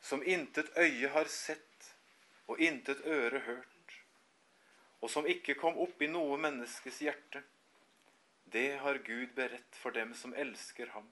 som 0.00 0.24
intet 0.24 0.72
øye 0.80 1.12
har 1.12 1.28
sett 1.28 1.92
og 2.48 2.64
intet 2.64 3.04
øre 3.04 3.44
hørt, 3.44 3.79
og 5.00 5.10
som 5.10 5.26
ikke 5.28 5.56
kom 5.60 5.78
opp 5.80 6.02
i 6.02 6.10
noe 6.10 6.36
menneskes 6.40 7.00
hjerte, 7.04 7.42
det 8.50 8.80
har 8.82 9.00
Gud 9.06 9.34
beredt 9.36 9.78
for 9.78 9.94
dem 9.94 10.14
som 10.14 10.34
elsker 10.34 10.90
ham. 10.94 11.06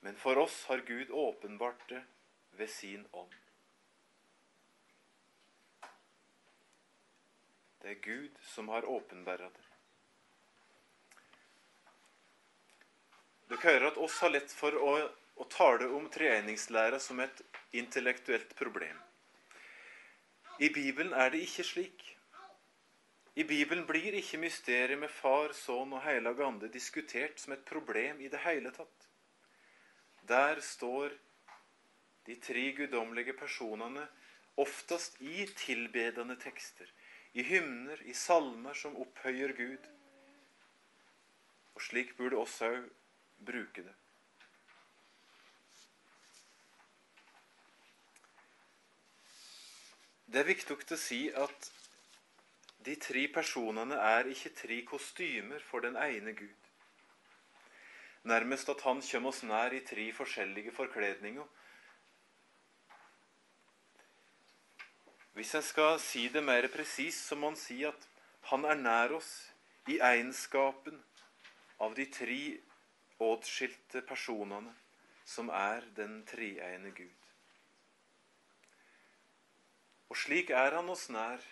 Men 0.00 0.16
for 0.16 0.40
oss 0.40 0.64
har 0.68 0.82
Gud 0.88 1.10
åpenbart 1.10 1.86
det 1.88 2.02
ved 2.58 2.70
sin 2.70 3.06
ånd. 3.12 3.34
Det 7.80 7.94
er 7.94 8.02
Gud 8.04 8.42
som 8.44 8.68
har 8.68 8.84
åpenbæra 8.84 9.48
det. 9.48 9.66
Dere 13.50 13.64
hører 13.64 13.86
at 13.88 13.98
oss 13.98 14.18
har 14.22 14.30
lett 14.34 14.52
for 14.52 14.76
å 14.76 14.92
å 15.40 15.46
tale 15.48 15.88
om 15.96 16.08
treeningslæra 16.12 16.98
som 17.00 17.20
et 17.24 17.42
intellektuelt 17.72 18.52
problem. 18.58 18.96
I 20.60 20.68
Bibelen 20.68 21.14
er 21.16 21.32
det 21.32 21.46
ikke 21.46 21.64
slik. 21.64 22.02
I 23.40 23.44
Bibelen 23.48 23.86
blir 23.88 24.12
ikke 24.18 24.36
mysteriet 24.42 24.98
med 25.00 25.08
Far, 25.08 25.54
Sønn 25.56 25.94
og 25.96 26.02
Hellig 26.04 26.42
Ande 26.44 26.68
diskutert 26.68 27.38
som 27.40 27.54
et 27.54 27.62
problem 27.64 28.18
i 28.20 28.28
det 28.28 28.42
hele 28.44 28.68
tatt. 28.74 29.06
Der 30.28 30.60
står 30.60 31.14
de 32.26 32.36
tre 32.36 32.66
guddommelige 32.76 33.32
personene 33.38 34.04
oftest 34.60 35.16
i 35.24 35.46
tilbedende 35.56 36.36
tekster, 36.42 36.84
i 37.32 37.46
hymner, 37.46 38.02
i 38.04 38.12
salmer 38.12 38.76
som 38.76 39.00
opphøyer 39.00 39.56
Gud. 39.56 39.88
Og 41.72 41.88
slik 41.88 42.12
burde 42.20 42.44
òg 42.44 42.92
bruke 43.40 43.88
det. 43.88 43.96
Det 50.28 50.44
er 50.44 50.52
viktig 50.52 50.76
å 50.76 51.04
si 51.08 51.24
at 51.32 51.72
de 52.84 52.96
tre 52.96 53.26
personene 53.28 53.96
er 54.00 54.30
ikke 54.32 54.54
tre 54.56 54.80
kostymer 54.88 55.60
for 55.68 55.84
den 55.84 55.96
ene 56.00 56.32
Gud. 56.36 56.68
Nærmest 58.24 58.68
at 58.68 58.80
han 58.84 59.02
kommer 59.04 59.32
oss 59.32 59.42
nær 59.42 59.72
i 59.76 59.82
tre 59.84 60.06
forskjellige 60.12 60.72
forkledninger. 60.72 61.44
Hvis 65.36 65.54
en 65.54 65.62
skal 65.62 66.00
si 66.00 66.26
det 66.28 66.42
mer 66.44 66.68
presist, 66.72 67.28
så 67.28 67.36
må 67.36 67.52
en 67.52 67.56
si 67.56 67.82
at 67.84 68.08
han 68.50 68.64
er 68.64 68.80
nær 68.80 69.14
oss 69.20 69.30
i 69.88 70.00
egenskapen 70.00 70.98
av 71.80 71.94
de 71.96 72.04
tre 72.12 72.42
åtskilte 73.20 74.02
personene 74.08 74.72
som 75.24 75.52
er 75.52 75.84
den 75.96 76.20
treegne 76.28 76.92
Gud. 76.96 77.16
Og 80.10 80.18
slik 80.18 80.50
er 80.50 80.74
han 80.74 80.88
oss 80.90 81.08
nær 81.12 81.44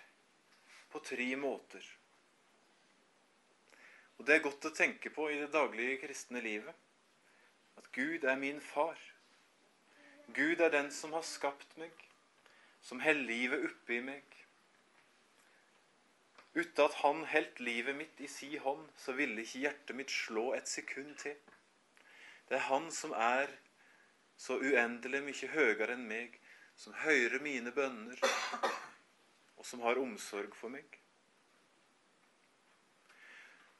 på 0.93 1.01
tre 1.05 1.29
måter. 1.37 1.85
Og 4.19 4.27
det 4.27 4.35
er 4.35 4.45
godt 4.45 4.67
å 4.67 4.75
tenke 4.75 5.13
på 5.15 5.29
i 5.31 5.39
det 5.39 5.53
daglige 5.55 6.01
kristne 6.03 6.43
livet. 6.43 6.75
At 7.79 7.87
Gud 7.95 8.25
er 8.25 8.39
min 8.41 8.61
far. 8.61 8.99
Gud 10.35 10.61
er 10.61 10.73
den 10.75 10.91
som 10.93 11.15
har 11.15 11.25
skapt 11.25 11.77
meg, 11.81 11.95
som 12.83 13.01
holder 13.01 13.31
livet 13.31 13.69
oppe 13.71 13.95
i 13.97 14.03
meg. 14.05 14.27
Uten 16.59 16.85
at 16.85 16.99
Han 17.05 17.23
holdt 17.31 17.61
livet 17.63 17.97
mitt 17.97 18.21
i 18.21 18.27
si 18.27 18.57
hånd, 18.59 18.89
så 18.97 19.15
ville 19.15 19.45
ikke 19.45 19.63
hjertet 19.63 19.97
mitt 19.97 20.11
slå 20.11 20.51
et 20.57 20.69
sekund 20.69 21.15
til. 21.23 21.39
Det 22.49 22.59
er 22.59 22.67
Han 22.73 22.91
som 22.91 23.15
er 23.15 23.53
så 24.37 24.59
uendelig 24.59 25.23
mye 25.23 25.53
høyere 25.55 25.95
enn 25.95 26.07
meg, 26.11 26.35
som 26.79 26.95
hører 27.05 27.43
mine 27.43 27.73
bønner, 27.75 28.21
og 29.59 29.67
som 29.67 29.83
har 29.83 29.99
omsorg 30.01 30.55
for 30.57 30.73
meg. 30.73 30.87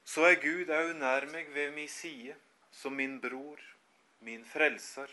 Så 0.09 0.25
er 0.27 0.39
Gud 0.43 0.71
òg 0.73 0.95
nær 0.99 1.27
meg 1.31 1.51
ved 1.55 1.75
min 1.77 1.91
side, 1.93 2.35
som 2.73 2.97
min 2.97 3.19
bror, 3.21 3.61
min 4.25 4.45
frelser. 4.45 5.11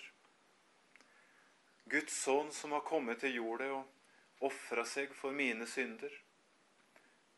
Guds 1.92 2.16
sønn 2.24 2.52
som 2.56 2.74
har 2.74 2.86
kommet 2.88 3.20
til 3.22 3.36
jorda 3.38 3.68
og 3.76 4.48
ofra 4.50 4.86
seg 4.88 5.14
for 5.14 5.36
mine 5.36 5.68
synder. 5.70 6.14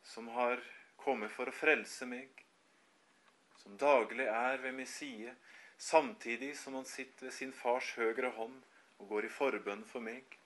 Som 0.06 0.30
har 0.38 0.62
kommet 1.02 1.34
for 1.34 1.50
å 1.50 1.56
frelse 1.56 2.08
meg. 2.08 2.30
Som 3.60 3.76
daglig 3.82 4.30
er 4.32 4.62
ved 4.64 4.78
min 4.78 4.88
side, 4.88 5.34
samtidig 5.78 6.54
som 6.58 6.78
han 6.78 6.86
sitter 6.88 7.28
ved 7.28 7.36
sin 7.36 7.52
fars 7.54 7.90
høyre 7.98 8.32
hånd 8.38 8.62
og 8.98 9.10
går 9.12 9.28
i 9.28 9.34
forbønn 9.34 9.84
for 9.90 10.04
meg. 10.04 10.38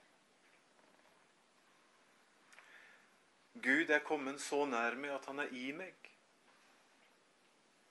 Gud 3.54 3.90
er 3.90 4.00
kommet 4.00 4.40
så 4.40 4.64
nær 4.66 4.96
meg 4.96 5.12
at 5.12 5.26
han 5.28 5.42
er 5.42 5.52
i 5.52 5.72
meg. 5.76 5.96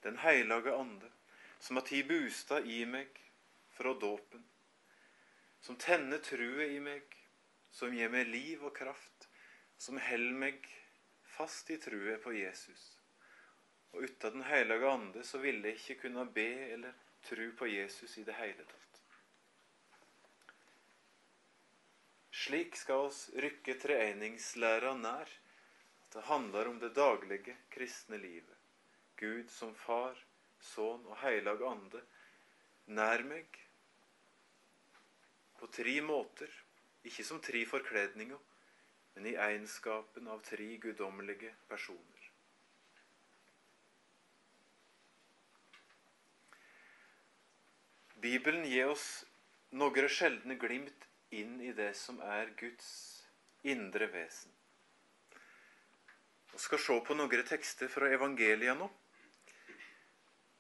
Den 0.02 0.18
hellige 0.18 0.74
ande, 0.74 1.12
som 1.62 1.78
har 1.78 1.86
tatt 1.86 2.08
bostad 2.10 2.66
i 2.66 2.82
meg 2.90 3.20
fra 3.78 3.94
dåpen, 3.94 4.42
som 5.62 5.78
tenner 5.78 6.18
truet 6.26 6.74
i 6.74 6.80
meg, 6.82 7.06
som 7.72 7.94
gir 7.94 8.10
meg 8.10 8.32
liv 8.34 8.64
og 8.66 8.74
kraft, 8.76 9.30
som 9.78 10.02
holder 10.02 10.40
meg 10.42 10.66
fast 11.38 11.70
i 11.70 11.78
truet 11.78 12.24
på 12.24 12.34
Jesus. 12.34 12.98
Og 13.94 14.04
uten 14.08 14.40
Den 14.40 14.44
hellige 14.50 14.90
ande 14.90 15.24
så 15.24 15.38
ville 15.38 15.68
jeg 15.68 15.80
ikke 15.80 16.08
kunne 16.08 16.26
be 16.26 16.50
eller 16.74 16.94
tru 17.24 17.52
på 17.58 17.70
Jesus 17.70 18.18
i 18.18 18.24
det 18.24 18.34
hele 18.40 18.66
tatt. 18.66 19.02
Slik 22.32 22.76
skal 22.76 23.08
oss 23.10 23.30
rykke 23.38 23.76
treenignslæra 23.78 24.96
nær. 24.98 25.30
Det 26.12 26.22
handler 26.28 26.68
om 26.68 26.80
det 26.80 26.94
daglige 26.96 27.56
kristne 27.70 28.18
livet. 28.18 28.58
Gud 29.16 29.50
som 29.52 29.76
Far, 29.76 30.18
Sønn 30.60 31.06
og 31.08 31.18
Heilag 31.22 31.62
Ande 31.64 32.02
nær 32.92 33.24
meg 33.24 33.60
på 35.62 35.70
tre 35.72 35.96
måter, 36.02 36.52
ikke 37.08 37.24
som 37.24 37.40
tre 37.44 37.62
forkledninger, 37.70 38.40
men 39.16 39.28
i 39.30 39.36
egenskapen 39.40 40.28
av 40.32 40.44
tre 40.46 40.68
guddommelige 40.84 41.54
personer. 41.70 42.28
Bibelen 48.22 48.66
gir 48.70 48.92
oss 48.92 49.06
noen 49.74 50.10
sjeldne 50.12 50.58
glimt 50.62 51.08
inn 51.34 51.56
i 51.64 51.72
det 51.74 51.94
som 51.98 52.20
er 52.22 52.52
Guds 52.60 52.90
indre 53.64 54.12
vesen. 54.14 54.52
Vi 56.52 56.60
skal 56.60 56.80
se 56.80 56.98
på 57.08 57.16
noen 57.16 57.46
tekster 57.48 57.88
fra 57.92 58.10
evangeliet 58.12 58.78
nå. 58.78 58.90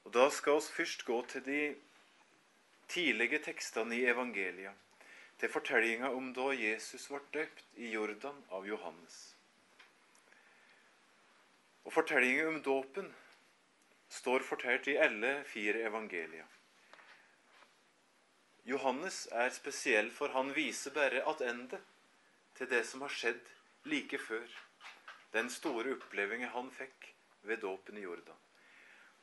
Og 0.06 0.14
Da 0.16 0.30
skal 0.30 0.60
vi 0.60 0.76
først 0.78 1.06
gå 1.06 1.18
til 1.28 1.44
de 1.46 1.62
tidlige 2.88 3.40
tekstene 3.40 3.96
i 3.96 4.06
evangeliet, 4.12 4.74
til 5.40 5.50
fortellinga 5.50 6.10
om 6.16 6.32
da 6.34 6.50
Jesus 6.56 7.08
ble 7.08 7.22
døpt 7.34 7.68
i 7.76 7.92
Jordan 7.92 8.40
av 8.52 8.68
Johannes. 8.68 9.20
Og 11.86 11.94
Fortellinga 11.94 12.48
om 12.48 12.62
dåpen 12.62 13.14
står 14.12 14.44
fortalt 14.48 14.88
i 14.92 14.98
alle 15.00 15.44
fire 15.48 15.86
evangelier. 15.88 16.48
Johannes 18.66 19.28
er 19.32 19.50
spesiell, 19.50 20.12
for 20.12 20.36
han 20.36 20.52
viser 20.56 20.94
bare 20.94 21.24
attende 21.28 21.80
til 22.58 22.70
det 22.70 22.84
som 22.86 23.02
har 23.02 23.16
skjedd 23.16 23.48
like 23.90 24.20
før. 24.22 24.46
Den 25.32 25.50
store 25.50 25.96
opplevelsen 25.96 26.52
han 26.52 26.72
fikk 26.76 27.08
ved 27.48 27.62
dåpen 27.64 27.98
i 27.98 28.04
Jordan. 28.04 28.40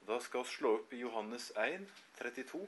Da 0.09 0.17
skal 0.25 0.45
vi 0.47 0.49
slå 0.55 0.71
opp 0.79 0.93
i 0.97 1.03
Johannes 1.03 1.51
1, 1.57 1.85
32. 2.17 2.63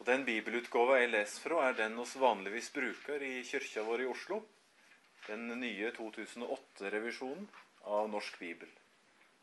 Og 0.00 0.06
Den 0.08 0.24
bibelutgåva 0.26 0.96
jeg 0.98 1.12
leser 1.12 1.44
fra, 1.44 1.60
er 1.68 1.76
den 1.78 1.94
vi 1.94 2.22
vanligvis 2.24 2.72
bruker 2.74 3.22
i 3.22 3.44
kyrkja 3.46 3.84
vår 3.86 4.02
i 4.02 4.08
Oslo. 4.10 4.40
Den 5.28 5.46
nye 5.60 5.92
2008-revisjonen 5.94 7.46
av 7.86 8.08
Norsk 8.10 8.40
bibel, 8.42 8.72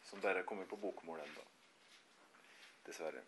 som 0.04 0.20
bare 0.20 0.44
er 0.44 0.50
kommet 0.50 0.68
på 0.68 0.82
bokmål 0.82 1.22
ennå. 1.24 1.46
Dessverre. 2.90 3.24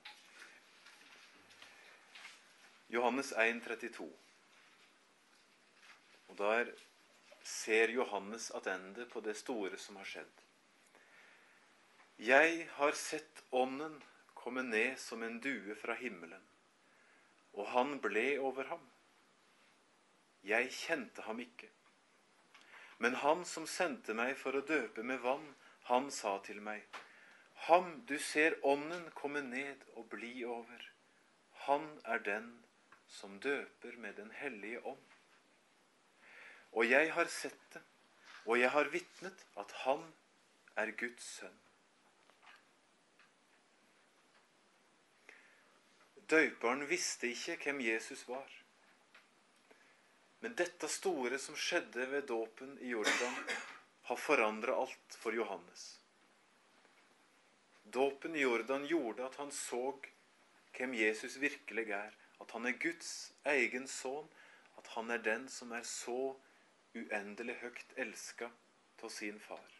Johannes 2.92 3.32
1, 3.32 3.64
32. 3.64 4.10
Og 6.32 6.38
der 6.40 6.72
ser 7.44 7.92
Johannes 7.92 8.52
attende 8.56 9.06
på 9.06 9.20
det 9.20 9.36
store 9.38 9.78
som 9.78 10.00
har 10.00 10.08
skjedd. 10.08 10.46
Jeg 12.22 12.70
har 12.78 12.96
sett 12.96 13.44
Ånden 13.52 13.98
komme 14.38 14.64
ned 14.64 14.96
som 15.02 15.24
en 15.28 15.40
due 15.44 15.76
fra 15.76 15.98
himmelen, 16.00 16.44
og 17.54 17.68
han 17.76 17.98
ble 18.00 18.40
over 18.40 18.70
ham. 18.72 18.88
Jeg 20.48 20.72
kjente 20.72 21.26
ham 21.28 21.42
ikke. 21.44 21.68
Men 23.02 23.20
han 23.20 23.44
som 23.46 23.68
sendte 23.68 24.16
meg 24.16 24.38
for 24.40 24.56
å 24.56 24.64
døpe 24.66 25.04
med 25.04 25.20
vann, 25.26 25.48
han 25.90 26.12
sa 26.14 26.38
til 26.46 26.62
meg, 26.64 26.86
Ham 27.68 28.00
du 28.10 28.16
ser 28.18 28.56
Ånden 28.66 29.10
komme 29.14 29.44
ned 29.46 29.84
og 29.94 30.08
bli 30.10 30.46
over, 30.46 30.86
han 31.68 31.84
er 32.06 32.24
den 32.26 32.48
som 33.08 33.36
døper 33.44 33.98
med 34.02 34.16
Den 34.18 34.32
hellige 34.32 34.82
ånd. 34.82 35.11
Og 36.72 36.88
jeg 36.88 37.12
har 37.14 37.28
sett 37.32 37.66
det, 37.74 37.82
og 38.46 38.58
jeg 38.60 38.72
har 38.74 38.90
vitnet 38.94 39.46
at 39.60 39.74
han 39.84 40.06
er 40.80 40.94
Guds 40.98 41.28
sønn. 41.38 41.60
Døperen 46.32 46.86
visste 46.88 47.28
ikke 47.28 47.58
hvem 47.66 47.82
Jesus 47.84 48.24
var. 48.30 48.48
Men 50.42 50.56
dette 50.58 50.88
store 50.90 51.38
som 51.42 51.58
skjedde 51.60 52.08
ved 52.14 52.30
dåpen 52.30 52.78
i 52.80 52.94
Jordan, 52.96 53.36
har 54.10 54.18
forandra 54.18 54.74
alt 54.82 55.18
for 55.20 55.36
Johannes. 55.36 56.00
Dåpen 57.84 58.36
i 58.36 58.42
Jordan 58.42 58.88
gjorde 58.88 59.26
at 59.28 59.36
han 59.40 59.52
så 59.52 59.92
hvem 60.78 60.96
Jesus 60.98 61.38
virkelig 61.40 61.92
er. 61.96 62.16
At 62.42 62.52
han 62.52 62.66
er 62.66 62.80
Guds 62.80 63.32
egen 63.46 63.88
sønn. 63.88 64.28
At 64.80 64.88
han 64.96 65.12
er 65.12 65.22
den 65.22 65.46
som 65.52 65.72
er 65.76 65.84
så 65.88 66.34
uendelig 66.96 67.56
høyt 67.62 67.94
elska 68.04 68.50
av 69.02 69.10
sin 69.10 69.40
far. 69.40 69.78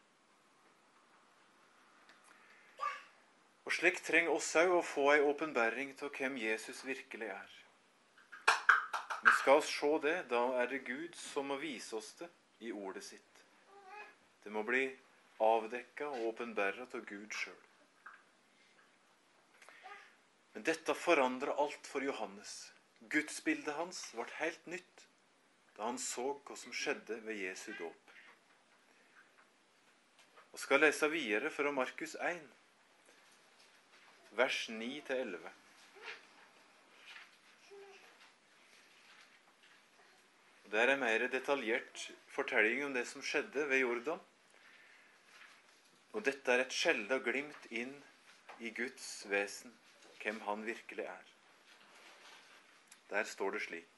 Og 3.66 3.74
slik 3.76 4.00
trenger 4.04 4.34
oss 4.34 4.50
òg 4.60 4.74
å 4.74 4.84
få 4.86 5.08
ei 5.14 5.22
åpenbaring 5.24 5.94
av 6.02 6.10
hvem 6.18 6.38
Jesus 6.42 6.84
virkelig 6.88 7.30
er. 7.34 7.58
Vi 9.22 9.32
Skal 9.40 9.62
oss 9.62 9.70
se 9.70 9.92
det, 10.02 10.16
da 10.32 10.42
er 10.62 10.72
det 10.72 10.86
Gud 10.88 11.16
som 11.16 11.52
må 11.52 11.60
vise 11.62 11.96
oss 11.96 12.14
det 12.18 12.30
i 12.66 12.72
ordet 12.72 13.04
sitt. 13.06 13.44
Det 14.42 14.50
må 14.50 14.64
bli 14.66 14.88
avdekka 15.42 16.10
og 16.10 16.32
åpenbæra 16.32 16.88
av 16.88 17.06
Gud 17.06 17.30
sjøl. 17.38 17.62
Men 20.54 20.66
dette 20.68 20.98
forandra 20.98 21.54
alt 21.64 21.88
for 21.88 22.04
Johannes. 22.04 22.72
Gudsbildet 23.14 23.78
hans 23.78 24.02
ble 24.18 24.26
helt 24.42 24.66
nytt 24.74 25.06
da 25.78 25.88
han 25.88 26.00
så 26.02 26.34
hva 26.46 26.58
som 26.60 26.74
skjedde 26.76 27.22
ved 27.26 27.40
Jesu 27.42 27.72
dåp. 27.80 28.14
Og 30.52 30.60
skal 30.60 30.84
lese 30.84 31.08
videre 31.12 31.52
fra 31.54 31.72
Markus 31.72 32.18
1, 32.20 32.42
vers 34.36 34.60
9-11. 34.70 35.52
Det 40.72 40.80
er 40.80 40.94
en 40.94 41.02
mer 41.04 41.26
detaljert 41.28 42.04
fortelling 42.32 42.86
om 42.86 42.94
det 42.96 43.04
som 43.08 43.24
skjedde 43.24 43.66
ved 43.68 43.82
Jordan. 43.84 44.22
Og 46.12 46.24
dette 46.28 46.52
er 46.52 46.64
et 46.64 46.76
skjelda 46.76 47.18
glimt 47.24 47.68
inn 47.72 47.92
i 48.60 48.72
Guds 48.76 49.08
vesen, 49.32 49.74
hvem 50.22 50.40
han 50.48 50.64
virkelig 50.68 51.08
er. 51.12 51.34
Der 53.12 53.28
står 53.28 53.56
det 53.56 53.64
slik 53.66 53.91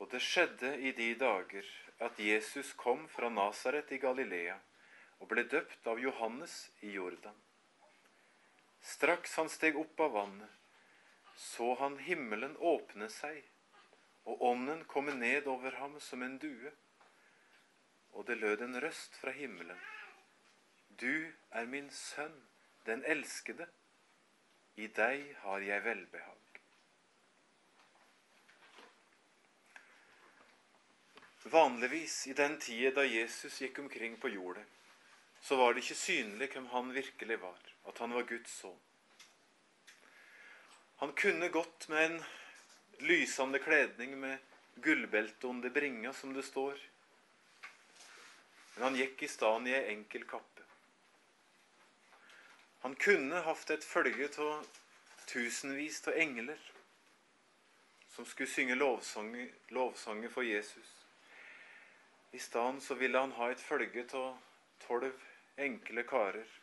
Og 0.00 0.08
det 0.08 0.22
skjedde 0.24 0.72
i 0.80 0.92
de 0.96 1.12
dager 1.20 1.66
at 2.00 2.18
Jesus 2.18 2.72
kom 2.80 3.04
fra 3.12 3.28
Nasaret 3.28 3.92
i 3.92 4.00
Galilea 4.00 4.56
og 5.20 5.28
ble 5.28 5.44
døpt 5.44 5.86
av 5.92 6.00
Johannes 6.00 6.54
i 6.80 6.94
Jordan. 6.96 7.36
Straks 8.80 9.36
han 9.36 9.50
steg 9.52 9.76
opp 9.76 10.00
av 10.00 10.14
vannet, 10.16 10.48
så 11.36 11.74
han 11.82 11.98
himmelen 12.00 12.56
åpne 12.56 13.10
seg, 13.12 13.42
og 14.24 14.40
ånden 14.50 14.86
komme 14.88 15.12
ned 15.16 15.48
over 15.48 15.76
ham 15.80 15.98
som 16.00 16.24
en 16.24 16.38
due. 16.40 16.72
Og 18.16 18.24
det 18.26 18.40
lød 18.40 18.64
en 18.64 18.80
røst 18.82 19.20
fra 19.20 19.32
himmelen. 19.36 19.78
Du 20.88 21.32
er 21.52 21.68
min 21.68 21.90
sønn, 21.92 22.40
den 22.88 23.04
elskede. 23.04 23.68
I 24.76 24.88
deg 24.96 25.28
har 25.44 25.60
jeg 25.64 25.84
velbehag. 25.84 26.49
Vanligvis 31.42 32.26
i 32.26 32.32
den 32.32 32.58
tida 32.58 32.90
da 33.00 33.06
Jesus 33.06 33.62
gikk 33.62 33.78
omkring 33.78 34.16
på 34.20 34.28
jordet, 34.28 34.64
så 35.40 35.56
var 35.56 35.72
det 35.72 35.80
ikke 35.84 35.96
synlig 35.96 36.50
hvem 36.52 36.66
han 36.74 36.92
virkelig 36.92 37.40
var, 37.40 37.56
at 37.88 37.98
han 37.98 38.12
var 38.12 38.28
Guds 38.28 38.52
sønn. 38.60 38.76
Han 41.00 41.14
kunne 41.16 41.48
gått 41.48 41.88
med 41.88 42.04
en 42.04 42.18
lysende 43.08 43.58
kledning 43.58 44.18
med 44.20 44.38
gullbelte 44.84 45.48
under 45.48 45.72
bringa, 45.72 46.12
som 46.12 46.34
det 46.36 46.44
står. 46.44 46.76
Men 48.74 48.84
han 48.84 49.00
gikk 49.00 49.22
i 49.22 49.32
stedet 49.32 49.72
i 49.72 49.76
ei 49.78 49.94
enkel 49.94 50.28
kappe. 50.28 50.66
Han 52.84 52.94
kunne 53.00 53.40
hatt 53.48 53.72
et 53.72 53.84
følge 53.84 54.28
av 54.44 54.68
tusenvis 55.24 56.04
av 56.08 56.20
engler 56.20 56.60
som 58.12 58.28
skulle 58.28 58.52
synge 58.52 58.76
lovsanger, 58.76 59.48
lovsanger 59.72 60.28
for 60.28 60.44
Jesus. 60.44 60.99
I 62.32 62.38
stedet 62.38 62.82
så 62.82 62.94
ville 62.94 63.18
han 63.18 63.32
ha 63.38 63.50
et 63.50 63.62
følge 63.62 64.06
av 64.14 64.36
tolv 64.86 65.14
enkle 65.58 66.04
karer 66.08 66.58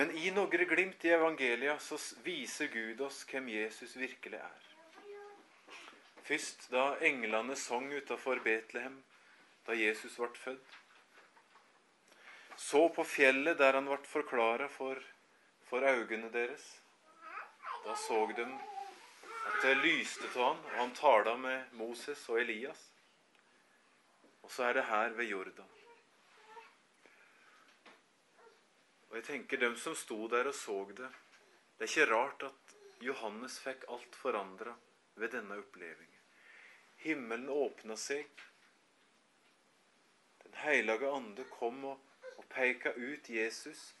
men 0.00 0.10
i 0.16 0.30
noen 0.32 0.66
glimt 0.68 1.04
i 1.04 1.10
evangelia 1.12 1.74
så 1.82 1.98
viser 2.24 2.70
Gud 2.72 3.00
oss 3.04 3.18
hvem 3.28 3.50
Jesus 3.52 3.96
virkelig 4.00 4.38
er. 4.38 4.68
Først 6.24 6.68
da 6.72 6.84
englene 7.04 7.56
sang 7.58 7.90
utafor 7.92 8.40
Betlehem, 8.44 9.00
da 9.66 9.76
Jesus 9.76 10.16
ble 10.16 10.30
født. 10.44 10.76
Så 12.56 12.86
på 12.96 13.04
fjellet 13.04 13.58
der 13.60 13.76
han 13.76 13.88
ble 13.92 14.00
forklara 14.08 14.70
for, 14.72 15.00
for 15.68 15.84
øynene 15.84 16.32
deres. 16.32 16.64
Da 17.84 17.96
så 18.06 18.22
de 18.36 18.46
det 19.62 19.74
lyste 19.74 20.28
til 20.32 20.42
han, 20.42 20.56
og 20.56 20.78
han 20.78 20.94
tala 20.96 21.36
med 21.36 21.74
Moses 21.76 22.22
og 22.28 22.40
Elias. 22.40 22.86
Og 24.42 24.50
så 24.50 24.68
er 24.68 24.78
det 24.78 24.84
her 24.88 25.14
ved 25.18 25.30
Jordan. 25.30 25.76
Og 29.10 29.16
jeg 29.18 29.24
tenker 29.26 29.58
dem 29.58 29.74
som 29.76 29.96
sto 29.98 30.28
der 30.30 30.48
og 30.48 30.54
så 30.54 30.84
det 30.90 31.08
Det 31.78 31.86
er 31.86 31.90
ikke 31.90 32.14
rart 32.14 32.42
at 32.42 32.74
Johannes 33.00 33.58
fikk 33.58 33.84
alt 33.88 34.16
forandra 34.16 34.74
ved 35.14 35.32
denne 35.32 35.56
opplevingen. 35.58 36.20
Himmelen 36.96 37.48
åpna 37.48 37.96
seg. 37.96 38.28
Den 40.44 40.54
hellige 40.54 41.08
ande 41.08 41.44
kom 41.48 41.84
og, 41.84 42.00
og 42.36 42.44
peka 42.52 42.92
ut 42.96 43.30
Jesus. 43.30 43.94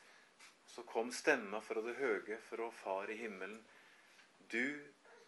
Så 0.66 0.82
kom 0.82 1.10
stemma 1.12 1.60
fra 1.64 1.80
det 1.82 1.96
høye 1.96 2.38
fra 2.50 2.70
Far 2.70 3.10
i 3.10 3.16
himmelen. 3.16 3.64
Du 4.52 4.78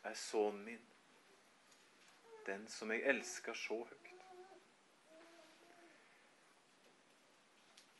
er 0.05 0.15
sønnen 0.15 0.65
min, 0.65 0.87
den 2.47 2.69
som 2.69 2.91
jeg 2.91 3.07
elsker 3.15 3.55
så 3.55 3.79
høyt. 3.85 4.13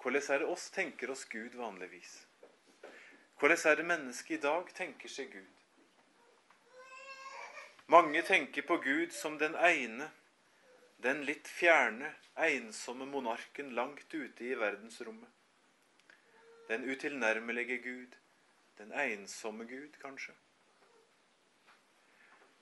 Hvordan 0.03 0.23
er 0.35 0.39
det 0.43 0.47
oss 0.51 0.71
tenker 0.75 1.11
oss 1.15 1.25
Gud 1.31 1.55
vanligvis? 1.55 2.15
Hvordan 3.39 3.59
er 3.71 3.77
det 3.77 3.87
mennesket 3.87 4.39
i 4.39 4.43
dag 4.43 4.73
tenker 4.75 5.09
seg 5.09 5.31
Gud? 5.31 5.61
Mange 7.87 8.23
tenker 8.23 8.67
på 8.67 8.77
Gud 8.83 9.15
som 9.15 9.39
den 9.39 9.55
ene, 9.55 10.11
den 11.03 11.23
litt 11.27 11.49
fjerne, 11.51 12.11
ensomme 12.35 13.07
monarken 13.07 13.75
langt 13.79 14.15
ute 14.15 14.47
i 14.47 14.55
verdensrommet. 14.59 15.31
Den 16.69 16.87
utilnærmelige 16.89 17.79
Gud, 17.83 18.17
den 18.79 18.93
ensomme 18.93 19.67
Gud, 19.71 19.99
kanskje. 20.03 20.35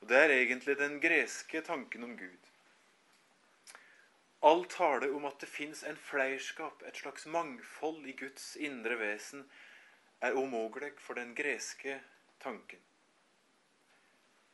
Og 0.01 0.09
Det 0.09 0.17
er 0.17 0.33
egentlig 0.33 0.79
den 0.79 1.01
greske 1.01 1.61
tanken 1.61 2.05
om 2.05 2.17
Gud. 2.17 2.47
All 4.43 4.65
tale 4.65 5.11
om 5.13 5.25
at 5.29 5.41
det 5.41 5.49
fins 5.49 5.83
en 5.85 5.97
fleirskap, 5.97 6.83
et 6.83 6.97
slags 6.97 7.27
mangfold 7.27 8.07
i 8.09 8.13
Guds 8.17 8.57
indre 8.57 8.97
vesen, 8.97 9.45
er 10.21 10.33
umulig 10.33 10.95
for 10.99 11.15
den 11.15 11.35
greske 11.35 12.01
tanken. 12.41 12.81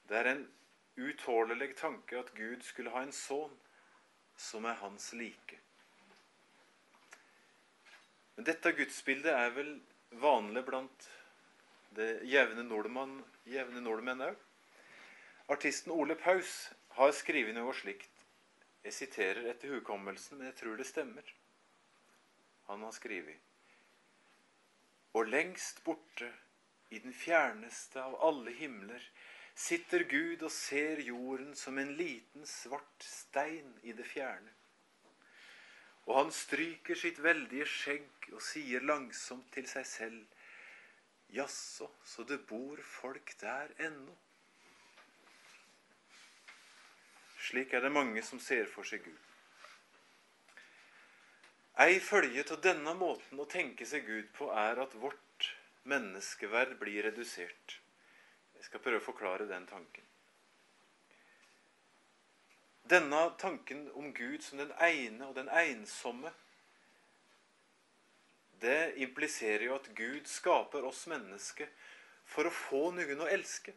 Det 0.08 0.18
er 0.18 0.30
en 0.30 0.48
utålelig 0.96 1.76
tanke 1.76 2.18
at 2.18 2.34
Gud 2.34 2.62
skulle 2.62 2.90
ha 2.90 3.02
en 3.02 3.14
sønn 3.14 3.54
som 4.36 4.66
er 4.66 4.78
hans 4.82 5.12
like. 5.12 5.58
Men 8.36 8.44
dette 8.50 8.74
gudsbildet 8.76 9.32
er 9.32 9.54
vel 9.54 9.72
vanlig 10.22 10.64
blant 10.66 11.08
det 11.96 12.10
jevne 12.28 12.66
nordmenn 12.66 14.26
òg. 14.26 14.45
Artisten 15.48 15.92
Ole 15.92 16.14
Paus 16.18 16.70
har 16.98 17.12
skrevet 17.14 17.54
noe 17.54 17.74
slikt 17.78 18.16
jeg 18.86 18.94
siterer 18.94 19.48
etter 19.50 19.72
hukommelsen, 19.74 20.38
men 20.38 20.46
jeg 20.46 20.56
tror 20.60 20.76
det 20.78 20.86
stemmer. 20.86 21.26
Han 22.66 22.82
har 22.86 22.92
skrevet 22.94 23.38
Og 25.14 25.26
lengst 25.30 25.82
borte, 25.86 26.32
i 26.90 26.98
den 27.02 27.14
fjerneste 27.14 27.98
av 27.98 28.14
alle 28.22 28.52
himler, 28.54 29.02
sitter 29.54 30.04
Gud 30.06 30.42
og 30.46 30.52
ser 30.54 31.00
jorden 31.02 31.54
som 31.58 31.78
en 31.82 31.94
liten, 31.98 32.46
svart 32.46 33.02
stein 33.02 33.72
i 33.82 33.94
det 33.96 34.06
fjerne. 34.06 34.52
Og 36.06 36.14
han 36.20 36.30
stryker 36.30 36.94
sitt 36.98 37.18
veldige 37.22 37.66
skjegg 37.66 38.30
og 38.32 38.42
sier 38.42 38.86
langsomt 38.86 39.50
til 39.54 39.66
seg 39.70 39.86
selv, 39.86 40.22
Jaså, 41.34 41.88
så 42.06 42.22
det 42.22 42.44
bor 42.46 42.78
folk 42.86 43.34
der 43.40 43.72
ennå. 43.82 44.14
Slik 47.46 47.74
er 47.76 47.84
det 47.84 47.92
mange 47.94 48.22
som 48.26 48.40
ser 48.42 48.66
for 48.66 48.86
seg 48.88 49.04
Gud. 49.06 49.22
Ei 51.84 52.00
følge 52.00 52.42
av 52.50 52.62
denne 52.64 52.94
måten 52.96 53.38
å 53.38 53.46
tenke 53.52 53.86
seg 53.86 54.06
Gud 54.08 54.30
på 54.34 54.48
er 54.50 54.80
at 54.82 54.96
vårt 54.98 55.50
menneskeverd 55.86 56.74
blir 56.80 57.04
redusert. 57.06 57.76
Jeg 58.56 58.66
skal 58.66 58.82
prøve 58.82 59.02
å 59.02 59.06
forklare 59.06 59.46
den 59.46 59.66
tanken. 59.68 60.06
Denne 62.88 63.22
tanken 63.38 63.86
om 63.98 64.12
Gud 64.14 64.42
som 64.42 64.62
den 64.62 64.72
ene 64.82 65.28
og 65.28 65.34
den 65.36 65.50
ensomme, 65.52 66.32
det 68.62 68.96
impliserer 69.04 69.68
jo 69.68 69.74
at 69.76 69.90
Gud 69.94 70.30
skaper 70.30 70.86
oss 70.88 71.04
mennesker 71.10 71.68
for 72.26 72.48
å 72.48 72.54
få 72.54 72.88
noen 72.96 73.20
å 73.20 73.28
elske. 73.30 73.74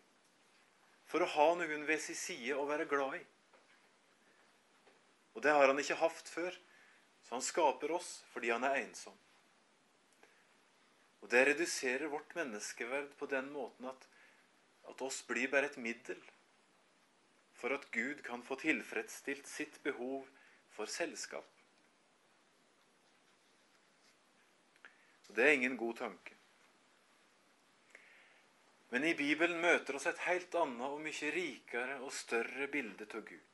For 1.09 1.25
å 1.25 1.33
ha 1.35 1.49
noen 1.59 1.83
ved 1.89 2.01
sin 2.01 2.17
side 2.17 2.55
å 2.55 2.65
være 2.69 2.87
glad 2.89 3.19
i. 3.19 3.27
Og 5.35 5.43
det 5.45 5.53
har 5.55 5.67
han 5.67 5.79
ikke 5.79 5.99
hatt 5.99 6.29
før. 6.29 6.55
Så 7.23 7.35
han 7.35 7.45
skaper 7.45 7.91
oss 7.99 8.19
fordi 8.33 8.51
han 8.53 8.65
er 8.65 8.79
ensom. 8.81 9.15
Og 11.19 11.29
det 11.31 11.45
reduserer 11.49 12.09
vårt 12.11 12.33
menneskeverd 12.37 13.11
på 13.19 13.27
den 13.29 13.51
måten 13.53 13.89
at, 13.91 14.07
at 14.89 15.01
oss 15.05 15.21
blir 15.27 15.51
bare 15.51 15.69
et 15.69 15.77
middel 15.77 16.19
for 17.59 17.75
at 17.75 17.89
Gud 17.91 18.21
kan 18.23 18.43
få 18.43 18.55
tilfredsstilt 18.61 19.47
sitt 19.47 19.81
behov 19.83 20.27
for 20.71 20.87
selskap. 20.87 21.47
Og 25.27 25.35
Det 25.35 25.45
er 25.45 25.57
ingen 25.57 25.77
god 25.77 25.97
tanke. 25.99 26.35
Men 28.89 29.03
i 29.05 29.13
Bibelen 29.13 29.59
møter 29.61 29.99
oss 29.99 30.07
et 30.09 30.23
helt 30.25 30.55
annet 30.57 30.87
og 30.87 31.03
mye 31.03 31.33
rikere 31.35 31.99
og 31.99 32.15
større 32.15 32.65
bilde 32.71 33.05
av 33.05 33.21
Gud. 33.27 33.48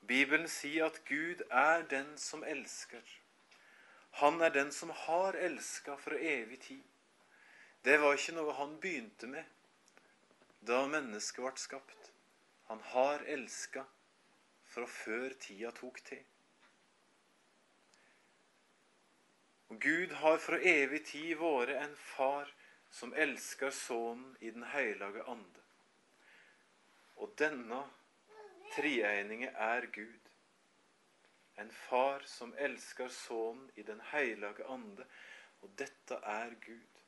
Bibelen 0.00 0.48
sier 0.48 0.86
at 0.86 1.04
Gud 1.04 1.42
er 1.50 1.82
den 1.90 2.16
som 2.18 2.44
elsker. 2.44 3.04
Han 4.22 4.40
er 4.40 4.50
den 4.50 4.72
som 4.72 4.90
har 5.06 5.38
elska 5.38 5.96
fra 5.96 6.18
evig 6.18 6.60
tid. 6.60 6.82
Det 7.84 8.00
var 8.00 8.16
ikke 8.16 8.36
noe 8.36 8.56
han 8.58 8.76
begynte 8.80 9.28
med 9.30 9.44
da 10.60 10.82
mennesket 10.86 11.40
ble 11.40 11.56
skapt. 11.56 12.10
Han 12.68 12.80
har 12.92 13.24
elska 13.26 13.86
fra 14.70 14.86
før 14.86 15.32
tida 15.40 15.70
tok 15.74 16.02
til. 16.04 16.24
Og 19.70 19.80
Gud 19.80 20.12
har 20.20 20.38
fra 20.42 20.58
evig 20.58 21.04
tid 21.06 21.38
vært 21.40 21.72
en 21.78 21.96
far 21.96 22.50
som 22.90 23.14
elsker 23.14 23.70
Sønnen 23.70 24.36
i 24.40 24.50
Den 24.50 24.66
hellige 24.72 25.24
ande. 25.30 25.64
Og 27.16 27.32
denne 27.38 27.84
treenige 28.74 29.50
er 29.50 29.86
Gud. 29.94 30.30
En 31.60 31.70
far 31.70 32.22
som 32.26 32.54
elsker 32.56 33.08
Sønnen 33.08 33.70
i 33.76 33.82
Den 33.82 34.00
hellige 34.12 34.66
ande. 34.68 35.06
Og 35.60 35.70
dette 35.78 36.16
er 36.24 36.54
Gud. 36.64 37.02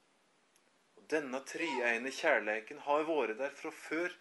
Og 0.97 1.09
Denne 1.11 1.41
treegne 1.49 2.13
kjærleiken 2.13 2.83
har 2.87 3.07
vært 3.09 3.39
der 3.39 3.55
fra 3.57 3.73
før 3.73 4.13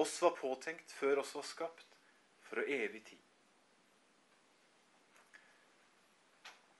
oss 0.00 0.16
var 0.22 0.34
påtenkt, 0.38 0.90
før 0.92 1.20
oss 1.22 1.34
var 1.36 1.46
skapt, 1.46 2.00
fra 2.48 2.64
evig 2.64 3.04
tid. 3.10 3.20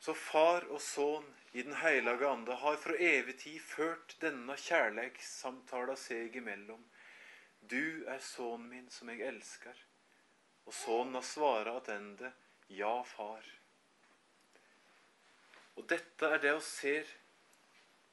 Så 0.04 0.12
far 0.14 0.66
og 0.68 0.80
sønn 0.84 1.28
i 1.52 1.62
Den 1.62 1.76
hellige 1.80 2.28
ande 2.28 2.56
har 2.60 2.76
fra 2.76 2.96
evig 2.98 3.38
tid 3.40 3.60
ført 3.60 4.16
denne 4.20 4.56
kjærleikssamtala 4.60 5.94
seg 5.96 6.36
imellom. 6.36 6.82
Du 7.70 8.04
er 8.04 8.18
sønnen 8.20 8.68
min 8.68 8.88
som 8.92 9.08
jeg 9.08 9.24
elsker. 9.24 9.76
Og 10.64 10.74
sønnen 10.74 11.18
har 11.18 11.24
svara 11.24 11.76
attende, 11.78 12.32
ja, 12.68 13.02
far. 13.04 13.44
Og 15.74 15.86
dette 15.90 16.28
er 16.28 16.42
det 16.42 16.54
vi 16.54 16.66
ser 16.66 17.14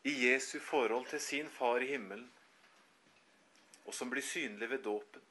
i 0.04 0.14
Jesu 0.26 0.60
forhold 0.60 1.08
til 1.12 1.22
sin 1.22 1.50
far 1.50 1.84
i 1.84 1.92
himmelen, 1.92 2.32
og 3.86 3.94
som 3.94 4.10
blir 4.10 4.26
synlig 4.26 4.70
ved 4.70 4.84
dåpen. 4.88 5.22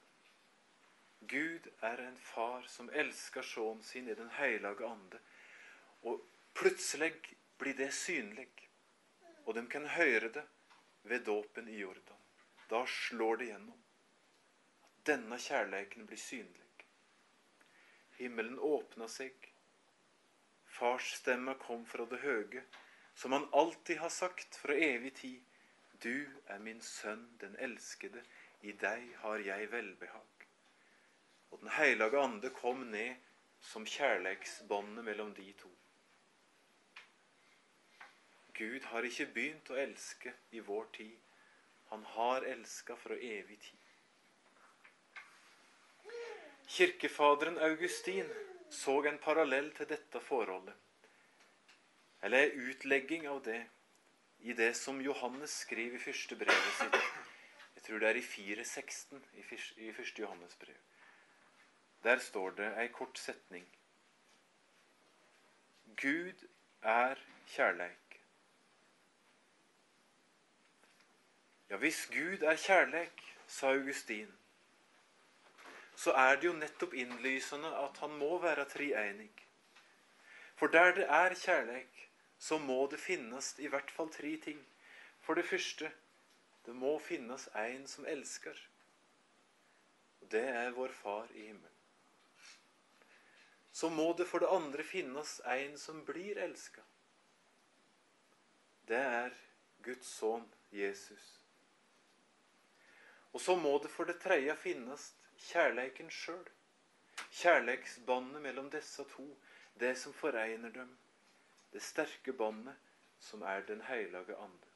Gud 1.19 1.67
er 1.81 2.01
en 2.01 2.17
far 2.17 2.65
som 2.67 2.89
elsker 2.89 3.45
sønnen 3.45 3.83
sin 3.83 4.09
i 4.09 4.15
Den 4.17 4.29
hellige 4.37 4.87
ande. 4.87 5.19
Og 6.01 6.21
plutselig 6.53 7.13
blir 7.57 7.77
det 7.77 7.93
synlig, 7.93 8.49
og 9.45 9.55
de 9.55 9.67
kan 9.67 9.85
høre 9.87 10.29
det 10.29 10.43
ved 11.03 11.25
dåpen 11.25 11.67
i 11.67 11.77
Jordan. 11.81 12.17
Da 12.69 12.85
slår 12.87 13.37
det 13.37 13.51
gjennom. 13.51 13.80
Denne 15.05 15.37
kjærleiken 15.41 16.05
blir 16.07 16.19
synlig. 16.21 16.67
Himmelen 18.19 18.59
åpna 18.59 19.07
seg. 19.09 19.47
Farsstemma 20.75 21.55
kom 21.63 21.85
fra 21.89 22.05
det 22.11 22.19
høge, 22.21 22.61
som 23.15 23.33
han 23.33 23.47
alltid 23.51 23.97
har 23.97 24.13
sagt 24.13 24.59
fra 24.61 24.75
evig 24.77 25.15
tid. 25.17 25.41
Du 26.03 26.29
er 26.45 26.61
min 26.61 26.81
sønn, 26.81 27.25
den 27.41 27.57
elskede, 27.59 28.21
i 28.61 28.71
deg 28.71 29.09
har 29.23 29.41
jeg 29.41 29.71
velbehag. 29.71 30.47
Og 31.51 31.59
Den 31.59 31.73
hellige 31.79 32.21
ande 32.21 32.49
kom 32.49 32.85
ned 32.93 33.15
som 33.61 33.85
kjærleiksbåndet 33.85 35.05
mellom 35.05 35.33
de 35.33 35.51
to. 35.57 35.71
Gud 38.53 38.85
har 38.93 39.05
ikke 39.09 39.31
begynt 39.33 39.69
å 39.73 39.77
elske 39.81 40.33
i 40.51 40.61
vår 40.61 40.89
tid. 40.93 41.17
Han 41.89 42.03
har 42.15 42.45
elska 42.45 42.95
fra 42.95 43.17
evig 43.17 43.57
tid. 43.65 43.90
Kirkefaderen 46.71 47.57
Augustin 47.57 48.29
så 48.69 49.01
en 49.03 49.17
parallell 49.19 49.73
til 49.75 49.89
dette 49.89 50.19
forholdet, 50.23 50.73
eller 52.23 52.45
en 52.45 52.69
utlegging 52.69 53.27
av 53.27 53.41
det, 53.43 53.59
i 54.39 54.53
det 54.53 54.69
som 54.79 55.01
Johannes 55.01 55.51
skriver 55.65 55.99
i 55.99 56.01
første 56.01 56.35
brevet 56.35 56.77
sitt. 56.77 56.95
Jeg 57.75 57.83
tror 57.83 57.99
det 57.99 58.09
er 58.09 58.21
i 58.21 58.23
4.16 58.23 59.19
i 59.83 59.91
første 59.91 60.21
Johannes 60.21 60.55
brev. 60.55 60.79
Der 62.03 62.23
står 62.23 62.55
det 62.57 62.71
ei 62.79 62.87
kort 62.87 63.19
setning. 63.19 63.67
Gud 66.01 66.47
er 66.81 67.19
kjærleik. 67.51 68.19
Ja, 71.69 71.77
hvis 71.77 72.05
Gud 72.15 72.47
er 72.47 72.55
kjærleik, 72.55 73.25
sa 73.47 73.75
Augustin, 73.75 74.31
så 76.01 76.13
er 76.17 76.39
det 76.39 76.47
jo 76.47 76.53
nettopp 76.57 76.93
innlysende 76.97 77.69
at 77.77 77.99
han 78.01 78.13
må 78.17 78.37
være 78.41 78.65
treenig. 78.69 79.33
For 80.57 80.71
der 80.73 80.95
det 80.97 81.05
er 81.05 81.35
kjærleik, 81.37 82.07
så 82.37 82.57
må 82.57 82.87
det 82.89 82.99
finnes 82.99 83.53
i 83.59 83.69
hvert 83.69 83.91
fall 83.91 84.09
tre 84.09 84.31
ting. 84.41 84.63
For 85.21 85.37
det 85.37 85.45
første, 85.45 85.91
det 86.65 86.75
må 86.75 86.95
finnes 86.99 87.45
en 87.53 87.85
som 87.87 88.05
elsker. 88.09 88.57
Og 90.21 90.31
det 90.31 90.41
er 90.49 90.73
vår 90.73 90.97
Far 91.03 91.29
i 91.35 91.45
himmelen. 91.51 91.77
Så 93.71 93.89
må 93.89 94.09
det 94.17 94.27
for 94.27 94.41
det 94.41 94.49
andre 94.49 94.83
finnes 94.83 95.37
en 95.45 95.77
som 95.77 96.01
blir 96.05 96.41
elska. 96.41 96.81
Det 98.89 98.97
er 98.97 99.37
Guds 99.85 100.09
sønn 100.17 100.49
Jesus. 100.73 101.31
Og 103.33 103.41
så 103.41 103.55
må 103.55 103.77
det 103.83 103.93
for 103.93 104.09
det 104.09 104.19
tredje 104.19 104.55
finnes 104.57 105.11
kjærleiken 105.47 106.11
sjøl. 106.11 106.47
Kjærleiksbåndet 107.31 108.41
mellom 108.41 108.69
disse 108.71 109.03
to, 109.15 109.27
det 109.79 109.97
som 109.97 110.13
foregner 110.13 110.69
dem. 110.69 110.97
Det 111.73 111.81
sterke 111.83 112.33
båndet 112.33 112.75
som 113.19 113.41
er 113.41 113.61
Den 113.61 113.81
hellige 113.81 114.35
ande. 114.35 114.71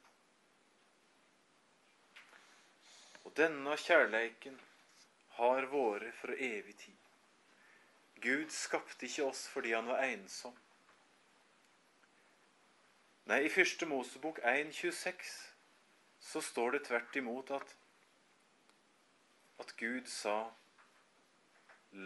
Og 3.24 3.36
denne 3.36 3.76
kjærleiken 3.76 4.60
har 5.36 5.66
vært 5.72 6.14
fra 6.14 6.36
evig 6.38 6.76
tid. 6.78 7.02
Gud 8.22 8.50
skapte 8.50 9.06
ikke 9.06 9.26
oss 9.26 9.48
fordi 9.52 9.74
han 9.74 9.90
var 9.90 10.04
ensom. 10.06 10.54
Nei, 13.26 13.42
i 13.44 13.50
første 13.50 13.86
Mosebok 13.90 14.38
1,26 14.38 15.34
så 16.22 16.40
står 16.40 16.76
det 16.76 16.84
tvert 16.86 17.16
imot 17.18 17.50
at, 17.50 17.74
at 19.62 19.72
Gud 19.80 20.08
sa 20.10 20.36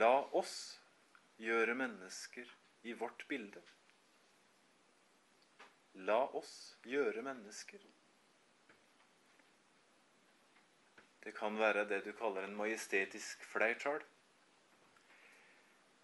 La 0.00 0.12
oss 0.38 0.54
gjøre 1.40 1.74
mennesker 1.74 2.46
i 2.86 2.92
vårt 2.94 3.24
bilde. 3.28 3.62
La 6.06 6.20
oss 6.38 6.52
gjøre 6.86 7.24
mennesker. 7.26 7.82
Det 11.24 11.34
kan 11.36 11.58
være 11.58 11.88
det 11.90 12.04
du 12.06 12.12
kaller 12.16 12.46
en 12.46 12.56
majestetisk 12.56 13.42
flertall. 13.50 14.00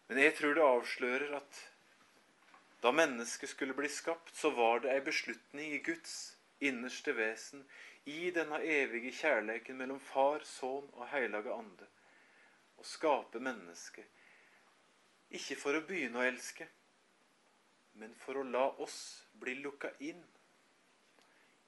Men 0.09 0.20
jeg 0.22 0.35
tror 0.38 0.54
det 0.54 0.66
avslører 0.66 1.38
at 1.38 1.62
da 2.82 2.92
mennesket 2.94 3.50
skulle 3.50 3.74
bli 3.74 3.88
skapt, 3.90 4.35
så 4.37 4.50
var 4.54 4.82
det 4.85 4.92
ei 4.92 5.02
beslutning 5.02 5.72
i 5.74 5.82
Guds 5.82 6.37
innerste 6.61 7.14
vesen, 7.16 7.64
i 8.07 8.31
denne 8.31 8.61
evige 8.62 9.11
kjærleiken 9.12 9.77
mellom 9.77 10.01
Far, 10.01 10.45
Sønn 10.45 10.87
og 10.92 11.09
Hellige 11.11 11.53
Ande, 11.53 11.88
å 12.79 12.85
skape 12.87 13.40
mennesket. 13.42 14.07
Ikke 15.35 15.57
for 15.59 15.75
å 15.75 15.83
begynne 15.88 16.21
å 16.23 16.27
elske, 16.27 16.69
men 17.99 18.14
for 18.14 18.38
å 18.38 18.47
la 18.47 18.69
oss 18.85 18.99
bli 19.40 19.57
lukka 19.59 19.90
inn 19.99 20.23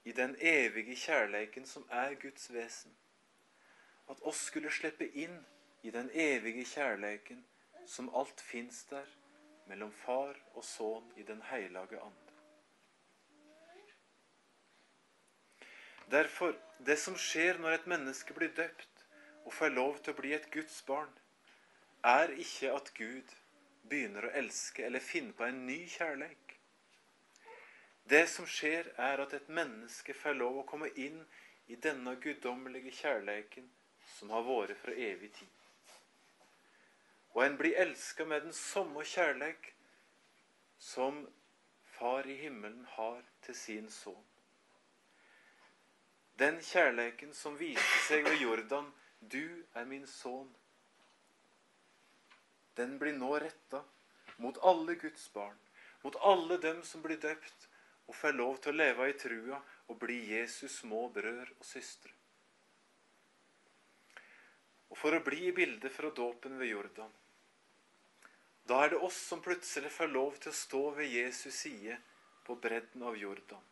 i 0.06 0.14
den 0.14 0.36
evige 0.38 0.94
kjærleiken 0.96 1.66
som 1.66 1.88
er 1.90 2.14
Guds 2.22 2.52
vesen. 2.54 2.94
At 4.08 4.22
oss 4.22 4.46
skulle 4.46 4.70
slippe 4.70 5.10
inn 5.10 5.40
i 5.82 5.90
den 5.90 6.10
evige 6.14 6.64
kjærleiken 6.64 7.42
som 7.86 8.14
alt 8.14 8.40
fins 8.40 8.84
der 8.92 9.10
mellom 9.66 9.92
far 9.92 10.38
og 10.54 10.64
sønn 10.64 11.12
i 11.16 11.22
Den 11.22 11.42
hellige 11.50 12.00
ande. 12.00 12.27
Derfor, 16.10 16.54
det 16.78 16.96
som 16.96 17.16
skjer 17.20 17.58
når 17.60 17.76
et 17.76 17.88
menneske 17.90 18.34
blir 18.36 18.52
døpt 18.56 19.04
og 19.44 19.52
får 19.52 19.74
lov 19.74 19.98
til 20.00 20.14
å 20.14 20.20
bli 20.20 20.32
et 20.36 20.50
Guds 20.52 20.80
barn, 20.88 21.10
er 22.04 22.32
ikke 22.32 22.72
at 22.72 22.92
Gud 22.96 23.34
begynner 23.88 24.28
å 24.28 24.34
elske 24.40 24.86
eller 24.86 25.04
finne 25.04 25.34
på 25.36 25.44
en 25.44 25.66
ny 25.66 25.82
kjærleik. 25.90 26.54
Det 28.08 28.24
som 28.32 28.46
skjer, 28.48 28.88
er 28.96 29.20
at 29.20 29.34
et 29.36 29.48
menneske 29.52 30.14
får 30.16 30.38
lov 30.38 30.62
å 30.62 30.68
komme 30.68 30.88
inn 30.96 31.20
i 31.68 31.76
denne 31.76 32.14
guddommelige 32.16 32.94
kjærleiken 33.02 33.68
som 34.14 34.32
har 34.32 34.46
vært 34.46 34.80
fra 34.80 34.94
evig 34.96 35.34
tid. 35.36 35.58
Og 37.36 37.44
en 37.44 37.58
blir 37.60 37.76
elska 37.76 38.24
med 38.24 38.48
den 38.48 38.56
samme 38.56 39.04
kjærleik 39.04 39.74
som 40.78 41.26
Far 41.98 42.26
i 42.30 42.36
himmelen 42.38 42.84
har 42.94 43.24
til 43.42 43.56
sin 43.58 43.88
sønn. 43.90 44.37
Den 46.38 46.60
kjærleiken 46.62 47.32
som 47.34 47.56
viste 47.58 48.00
seg 48.06 48.22
ved 48.28 48.38
Jordan, 48.38 48.92
du 49.20 49.64
er 49.74 49.86
min 49.90 50.06
sønn, 50.06 50.50
den 52.78 52.94
blir 53.00 53.16
nå 53.16 53.32
retta 53.42 53.80
mot 54.38 54.58
alle 54.62 54.94
Guds 55.00 55.24
barn, 55.34 55.56
mot 56.04 56.14
alle 56.22 56.60
dem 56.62 56.84
som 56.86 57.02
blir 57.02 57.18
døpt 57.18 57.66
og 58.06 58.14
får 58.14 58.36
lov 58.38 58.60
til 58.62 58.70
å 58.70 58.78
leve 58.78 59.08
i 59.10 59.16
trua 59.18 59.58
og 59.90 59.98
bli 60.04 60.18
Jesus 60.30 60.76
små 60.84 61.08
brødre 61.16 61.56
og 61.58 61.66
søstre. 61.66 62.12
Og 64.88 64.96
for 65.00 65.16
å 65.16 65.24
bli 65.26 65.48
i 65.48 65.56
bildet 65.56 65.92
fra 65.92 66.12
dåpen 66.14 66.54
ved 66.60 66.70
Jordan, 66.70 67.10
da 68.68 68.84
er 68.84 68.94
det 68.94 69.02
oss 69.02 69.18
som 69.26 69.42
plutselig 69.42 69.90
får 69.90 70.14
lov 70.14 70.38
til 70.38 70.52
å 70.52 70.60
stå 70.60 70.84
ved 71.00 71.10
Jesus 71.18 71.64
side 71.66 71.98
på 72.46 72.56
bredden 72.62 73.02
av 73.10 73.18
Jordan. 73.18 73.66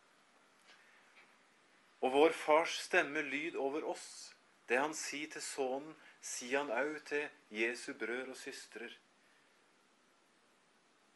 Og 2.01 2.13
vår 2.13 2.35
fars 2.37 2.77
stemme 2.85 3.21
lyd 3.25 3.55
over 3.55 3.85
oss. 3.89 4.33
Det 4.67 4.77
han 4.77 4.93
sier 4.97 5.31
til 5.31 5.41
sønnen, 5.41 5.95
sier 6.21 6.59
han 6.59 6.73
òg 6.73 6.99
til 7.07 7.29
Jesu 7.53 7.93
brødre 7.97 8.35
og 8.35 8.37
søstrer. 8.37 8.91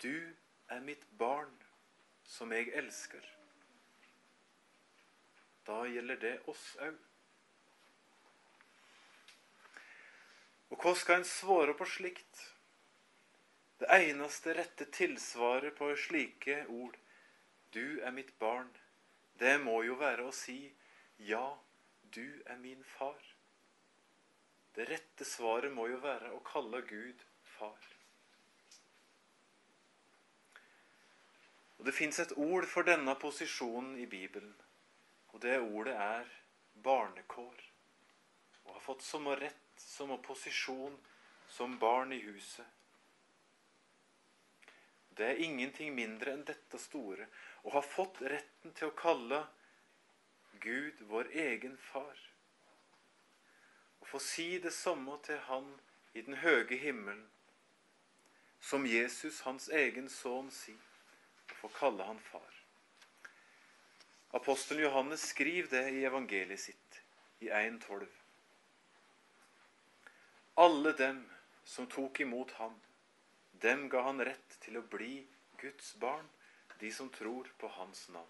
Du 0.02 0.15
er 0.72 0.80
mitt 0.82 1.04
barn, 1.20 1.54
som 2.24 2.52
jeg 2.56 2.72
elsker. 2.74 3.26
Da 5.67 5.84
gjelder 5.86 6.22
det 6.22 6.36
oss 6.50 6.63
òg. 6.82 6.98
Og 10.72 10.80
hva 10.80 10.96
skal 10.96 11.20
en 11.20 11.28
svare 11.28 11.76
på 11.78 11.86
slikt? 11.86 12.46
Det 13.82 13.89
eneste 13.91 14.54
rette 14.56 14.86
tilsvaret 14.94 15.76
på 15.76 15.89
slike 15.98 16.62
ord, 16.70 16.96
du 17.74 18.00
er 18.00 18.13
mitt 18.15 18.32
barn, 18.39 18.70
det 19.41 19.58
må 19.63 19.82
jo 19.84 19.97
være 19.97 20.27
å 20.30 20.34
si 20.36 20.60
ja, 21.25 21.45
du 22.13 22.25
er 22.45 22.58
min 22.62 22.84
far. 22.97 23.21
Det 24.75 24.86
rette 24.89 25.25
svaret 25.27 25.73
må 25.73 25.88
jo 25.89 25.97
være 26.04 26.32
å 26.36 26.43
kalle 26.45 26.84
Gud 26.88 27.25
far. 27.58 27.88
Og 31.80 31.86
Det 31.86 31.95
fins 31.97 32.19
et 32.21 32.36
ord 32.38 32.67
for 32.69 32.86
denne 32.86 33.15
posisjonen 33.17 33.95
i 33.97 34.06
Bibelen, 34.06 34.54
og 35.34 35.41
det 35.41 35.58
ordet 35.58 35.95
er 35.97 36.27
barnekår. 36.86 37.63
Og 38.65 38.75
har 38.75 38.86
fått 38.86 39.01
som 39.01 39.25
rett, 39.34 39.58
som 39.82 40.13
posisjon 40.21 40.99
som 41.49 41.80
barn 41.82 42.13
i 42.13 42.21
huset. 42.21 42.65
Det 45.17 45.25
er 45.25 45.41
ingenting 45.43 45.95
mindre 45.95 46.36
enn 46.36 46.45
dette 46.47 46.80
store, 46.80 47.25
og 47.63 47.71
har 47.78 47.86
fått 47.86 48.21
retten 48.21 48.74
til 48.78 48.89
å 48.89 48.97
kalle 48.97 49.43
Gud 50.62 51.02
vår 51.10 51.32
egen 51.45 51.78
far. 51.78 52.17
Og 54.02 54.08
få 54.10 54.21
si 54.21 54.47
det 54.62 54.74
samme 54.74 55.17
til 55.26 55.39
Han 55.47 55.67
i 56.13 56.21
den 56.21 56.41
høge 56.41 56.76
himmelen, 56.76 57.28
som 58.62 58.86
Jesus, 58.86 59.41
hans 59.41 59.69
egen 59.74 60.10
sønn, 60.10 60.52
sier, 60.54 60.82
og 61.50 61.56
få 61.63 61.69
kalle 61.80 62.06
han 62.06 62.19
far. 62.19 62.58
Apostelen 64.38 64.84
Johannes 64.84 65.24
skriver 65.34 65.69
det 65.69 65.86
i 65.95 66.04
evangeliet 66.06 66.60
sitt, 66.60 67.00
i 67.41 67.50
1.12. 67.50 68.06
Alle 70.62 70.93
dem 70.93 71.24
som 71.65 71.88
tok 71.88 72.21
imot 72.21 72.54
ham, 72.60 72.78
dem 73.52 73.88
ga 73.89 74.06
han 74.06 74.21
rett 74.24 74.58
til 74.63 74.78
å 74.78 74.86
bli 74.93 75.24
Guds 75.62 75.95
barn, 76.00 76.30
de 76.82 76.91
som 76.91 77.10
tror 77.10 77.48
på 77.58 77.67
hans 77.67 78.10
navn. 78.10 78.30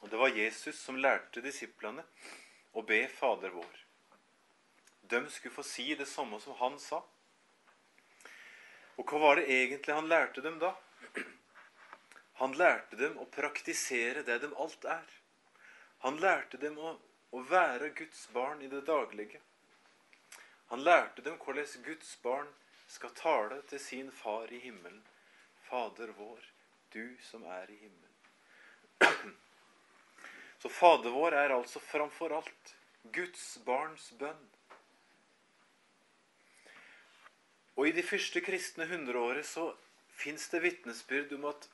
Og 0.00 0.10
Det 0.10 0.16
var 0.16 0.28
Jesus 0.28 0.78
som 0.78 0.98
lærte 0.98 1.42
disiplene 1.42 2.04
å 2.72 2.84
be 2.86 3.00
Fader 3.10 3.50
vår. 3.50 3.82
De 5.10 5.20
skulle 5.30 5.54
få 5.54 5.66
si 5.66 5.94
det 5.98 6.06
samme 6.06 6.38
som 6.40 6.54
han 6.62 6.78
sa. 6.78 7.02
Og 8.94 9.10
hva 9.10 9.18
var 9.26 9.40
det 9.40 9.50
egentlig 9.50 9.94
han 9.94 10.10
lærte 10.10 10.44
dem 10.44 10.62
da? 10.62 10.70
Han 12.38 12.54
lærte 12.58 12.96
dem 12.96 13.18
å 13.18 13.26
praktisere 13.26 14.22
det 14.22 14.38
de 14.44 14.52
alt 14.54 14.86
er. 14.86 15.18
Han 16.06 16.22
lærte 16.22 16.62
dem 16.62 16.78
å, 16.78 16.94
å 17.32 17.40
være 17.48 17.92
Guds 17.96 18.26
barn 18.32 18.62
i 18.62 18.68
det 18.68 18.84
daglige. 18.86 19.40
Han 20.72 20.84
lærte 20.84 21.24
dem 21.24 21.38
hvordan 21.40 21.84
Guds 21.86 22.14
barn 22.24 22.48
skal 22.88 23.14
tale 23.16 23.62
til 23.68 23.80
sin 23.80 24.12
far 24.12 24.52
i 24.52 24.60
himmelen. 24.60 25.02
Fader 25.68 26.12
vår, 26.16 26.44
du 26.92 27.16
som 27.24 27.44
er 27.48 27.70
i 27.72 27.78
himmelen. 27.80 29.36
Så 30.62 30.68
Fader 30.68 31.10
vår 31.10 31.32
er 31.32 31.54
altså 31.56 31.80
framfor 31.80 32.36
alt 32.36 32.74
Guds 33.12 33.58
barns 33.66 34.10
bønn. 34.20 34.44
Og 37.76 37.88
i 37.88 37.94
de 37.96 38.04
første 38.04 38.42
kristne 38.44 38.86
hundreåret 38.86 39.48
så 39.48 39.70
fins 40.12 40.44
det 40.52 40.60
vitnesbyrd 40.66 41.32
om 41.38 41.48
at 41.50 41.68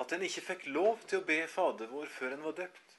at 0.00 0.12
en 0.14 0.22
ikke 0.24 0.46
fikk 0.46 0.66
lov 0.72 1.02
til 1.04 1.20
å 1.20 1.26
be 1.28 1.42
Fader 1.50 1.90
vår 1.90 2.08
før 2.08 2.36
en 2.36 2.46
var 2.46 2.54
døpt. 2.62 2.91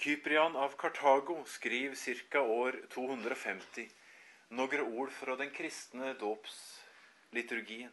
Kyprian 0.00 0.56
av 0.56 0.68
Kartago 0.76 1.44
skriver 1.44 2.22
ca. 2.30 2.40
år 2.40 2.76
250 2.88 3.88
noen 4.48 4.80
ord 4.80 5.10
fra 5.12 5.34
den 5.36 5.50
kristne 5.52 6.14
dåpsliturgien. 6.22 7.90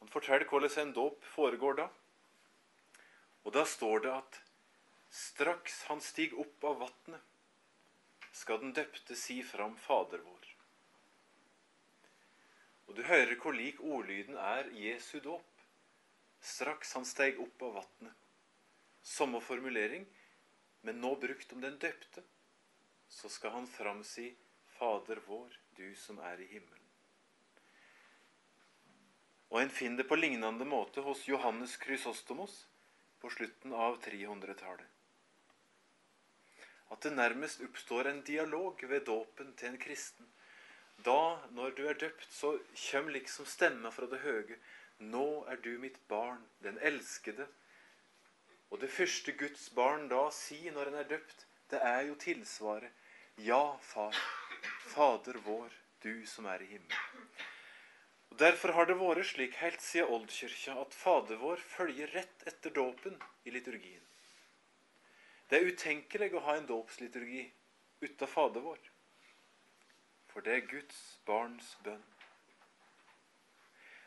Han 0.00 0.10
forteller 0.10 0.42
hvordan 0.50 0.72
en 0.82 0.90
dåp 0.96 1.28
foregår 1.36 1.76
da. 1.78 1.84
Og 3.46 3.54
da 3.54 3.62
står 3.62 4.02
det 4.02 4.10
at 4.16 4.38
straks 5.14 5.76
han 5.86 6.02
stiger 6.02 6.40
opp 6.42 6.66
av 6.66 6.80
vatnet, 6.80 7.22
skal 8.34 8.58
den 8.64 8.74
døpte 8.74 9.14
si 9.20 9.36
fram 9.46 9.76
Fader 9.84 10.24
vår. 10.26 10.48
Og 12.88 12.98
du 12.98 13.04
hører 13.06 13.36
hvor 13.38 13.54
lik 13.54 13.78
ordlyden 13.78 14.34
er 14.34 14.72
Jesu 14.74 15.20
dåp. 15.22 15.46
Straks 16.42 16.96
han 16.98 17.06
steg 17.06 17.38
opp 17.38 17.62
av 17.68 17.78
vatnet. 17.78 18.18
Samme 19.06 19.38
formulering, 19.46 20.08
men 20.82 21.00
nå 21.00 21.14
brukt 21.22 21.52
om 21.52 21.62
den 21.62 21.78
døpte. 21.82 22.22
Så 23.08 23.28
skal 23.28 23.54
han 23.56 23.66
framsi 23.66 24.32
Fader 24.76 25.20
vår, 25.26 25.56
du 25.76 25.94
som 25.96 26.18
er 26.18 26.40
i 26.40 26.48
himmelen. 26.50 26.88
Og 29.52 29.60
en 29.60 29.72
finner 29.72 30.02
det 30.02 30.08
på 30.08 30.16
lignende 30.16 30.64
måte 30.64 31.04
hos 31.04 31.26
Johannes 31.28 31.76
Krysostomos 31.76 32.62
på 33.20 33.30
slutten 33.30 33.74
av 33.76 33.98
300-tallet. 34.04 34.88
At 36.92 37.04
det 37.04 37.12
nærmest 37.16 37.60
oppstår 37.64 38.08
en 38.08 38.22
dialog 38.24 38.80
ved 38.88 39.04
dåpen 39.08 39.52
til 39.56 39.72
en 39.72 39.80
kristen 39.80 40.28
da, 41.04 41.40
når 41.50 41.74
du 41.76 41.86
er 41.88 41.98
døpt, 41.98 42.28
så 42.30 42.58
kommer 42.90 43.16
liksom 43.16 43.46
stemma 43.46 43.90
fra 43.90 44.06
det 44.06 44.20
høye. 44.22 44.58
Nå 45.02 45.44
er 45.50 45.58
du 45.64 45.72
mitt 45.82 45.98
barn, 46.08 46.44
den 46.62 46.78
elskede. 46.78 47.48
Og 48.72 48.80
det 48.80 48.88
første 48.90 49.34
Guds 49.36 49.68
barn 49.76 50.08
da 50.10 50.24
sier 50.32 50.72
når 50.72 50.90
en 50.90 50.98
er 51.02 51.08
døpt, 51.10 51.44
det 51.70 51.80
er 51.84 52.06
jo 52.08 52.16
tilsvaret. 52.20 52.90
Ja, 53.40 53.76
far. 53.84 54.16
Fader 54.92 55.38
vår, 55.44 55.72
du 56.04 56.24
som 56.28 56.48
er 56.48 56.64
i 56.64 56.70
himmelen. 56.72 57.28
Og 58.32 58.38
Derfor 58.40 58.72
har 58.72 58.88
det 58.88 58.96
vært 58.96 59.28
slik 59.28 59.58
helt 59.60 59.84
siden 59.84 60.12
oldkirka 60.16 60.78
at 60.80 60.96
Fader 60.96 61.40
vår 61.40 61.60
følger 61.74 62.12
rett 62.16 62.48
etter 62.48 62.72
dåpen 62.72 63.20
i 63.44 63.52
liturgien. 63.52 64.02
Det 65.48 65.60
er 65.60 65.68
utenkelig 65.68 66.32
å 66.32 66.44
ha 66.48 66.56
en 66.56 66.68
dåpsliturgi 66.68 67.44
uten 68.08 68.34
Fader 68.34 68.64
vår 68.64 68.80
for 70.32 70.40
det 70.40 70.52
er 70.56 70.68
Guds 70.68 71.00
barns 71.28 71.74
bønn. 71.84 72.11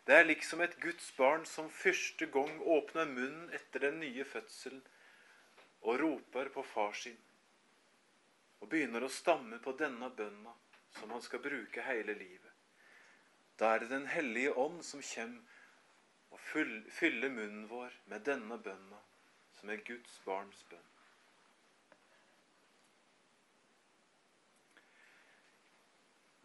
Det 0.05 0.13
er 0.13 0.27
liksom 0.27 0.61
et 0.61 0.75
Guds 0.81 1.07
barn 1.17 1.45
som 1.49 1.69
første 1.73 2.27
gang 2.29 2.59
åpner 2.61 3.07
munnen 3.09 3.49
etter 3.57 3.87
den 3.87 3.97
nye 4.03 4.25
fødselen 4.29 4.83
og 5.81 5.97
roper 6.01 6.51
på 6.53 6.63
far 6.73 6.93
sin 6.93 7.17
og 8.61 8.69
begynner 8.69 9.05
å 9.05 9.11
stamme 9.11 9.57
på 9.61 9.73
denne 9.77 10.09
bønna 10.17 10.53
som 10.99 11.11
han 11.11 11.21
skal 11.21 11.41
bruke 11.43 11.83
hele 11.85 12.13
livet. 12.17 12.51
Da 13.59 13.73
er 13.73 13.83
det 13.83 13.89
Den 13.89 14.07
hellige 14.07 14.53
ånd 14.53 14.83
som 14.85 15.01
kommer 15.01 15.41
og 16.31 16.39
fyller 16.99 17.29
munnen 17.29 17.67
vår 17.69 17.93
med 18.05 18.25
denne 18.29 18.57
bønna 18.57 19.01
som 19.59 19.69
er 19.69 19.85
Guds 19.87 20.19
barns 20.25 20.65
bønn. 20.69 20.94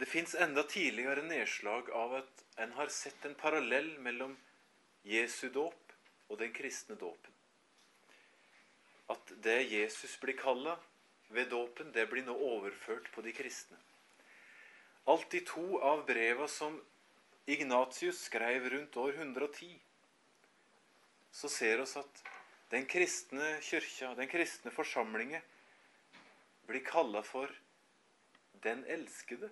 Det 0.01 0.07
fins 0.07 0.35
enda 0.35 0.63
tidligere 0.63 1.23
nedslag 1.23 1.91
av 1.93 2.15
at 2.23 2.45
en 2.65 2.71
har 2.73 2.89
sett 2.89 3.25
en 3.29 3.35
parallell 3.37 3.91
mellom 4.01 4.33
Jesu 5.05 5.51
dåp 5.53 5.93
og 6.33 6.39
den 6.41 6.55
kristne 6.57 6.97
dåpen. 6.97 7.35
At 9.13 9.35
det 9.45 9.59
Jesus 9.69 10.17
blir 10.23 10.39
kalla 10.41 10.79
ved 11.29 11.53
dåpen, 11.53 11.93
det 11.93 12.07
blir 12.09 12.25
nå 12.25 12.33
overført 12.33 13.13
på 13.13 13.27
de 13.29 13.37
kristne. 13.37 13.77
Alt 15.05 15.29
de 15.37 15.45
to 15.45 15.83
av 15.85 16.07
breva 16.09 16.49
som 16.49 16.81
Ignatius 17.45 18.25
skrev 18.31 18.71
rundt 18.73 18.97
år 18.97 19.21
110, 19.21 19.77
så 21.31 21.49
ser 21.53 21.85
oss 21.85 21.99
at 22.01 22.27
den 22.73 22.89
kristne 22.89 23.59
kyrkja, 23.61 24.15
den 24.17 24.33
kristne 24.33 24.73
forsamlinga, 24.73 25.45
blir 26.71 26.89
kalla 26.89 27.21
for 27.21 27.53
Den 28.61 28.83
elskede. 28.85 29.49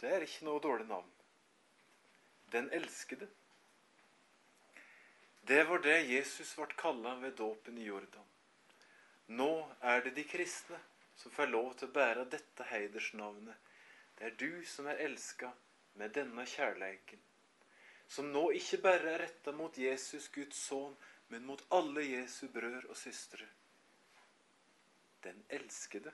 Det 0.00 0.08
er 0.08 0.24
ikke 0.24 0.46
noe 0.48 0.62
dårlig 0.64 0.86
navn. 0.88 1.10
Den 2.52 2.70
elskede. 2.72 3.28
Det 5.50 5.64
var 5.68 5.82
det 5.84 5.98
Jesus 6.08 6.54
ble 6.56 6.68
kalla 6.80 7.14
ved 7.20 7.36
dåpen 7.36 7.78
i 7.78 7.88
Jordan. 7.88 8.28
Nå 9.40 9.50
er 9.92 10.00
det 10.04 10.14
de 10.16 10.24
kristne 10.24 10.78
som 11.16 11.32
får 11.32 11.52
lov 11.52 11.74
til 11.76 11.90
å 11.90 11.94
bære 11.98 12.24
dette 12.32 12.64
heidersnavnet. 12.70 13.56
Det 14.16 14.30
er 14.30 14.38
du 14.40 14.64
som 14.66 14.88
er 14.88 15.02
elska 15.04 15.52
med 16.00 16.16
denne 16.16 16.46
kjærleiken, 16.48 17.20
som 18.08 18.32
nå 18.32 18.46
ikke 18.56 18.80
bare 18.84 19.14
er 19.14 19.22
retta 19.26 19.52
mot 19.52 19.76
Jesus, 19.78 20.30
Guds 20.32 20.64
sønn, 20.68 20.96
men 21.28 21.44
mot 21.46 21.62
alle 21.76 22.06
Jesu 22.08 22.48
brødre 22.48 22.88
og 22.88 22.98
søstre. 22.98 23.46
Den 25.22 25.44
elskede, 25.48 26.12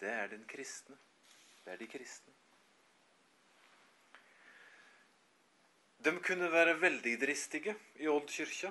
det 0.00 0.10
er 0.10 0.32
den 0.32 0.48
kristne. 0.48 0.96
Det 1.64 1.74
er 1.74 1.80
de 1.84 1.86
kristne. 1.90 2.37
De 6.04 6.12
kunne 6.22 6.50
være 6.52 6.76
veldig 6.80 7.16
dristige 7.20 7.74
i 7.98 8.06
Oldkirka. 8.08 8.70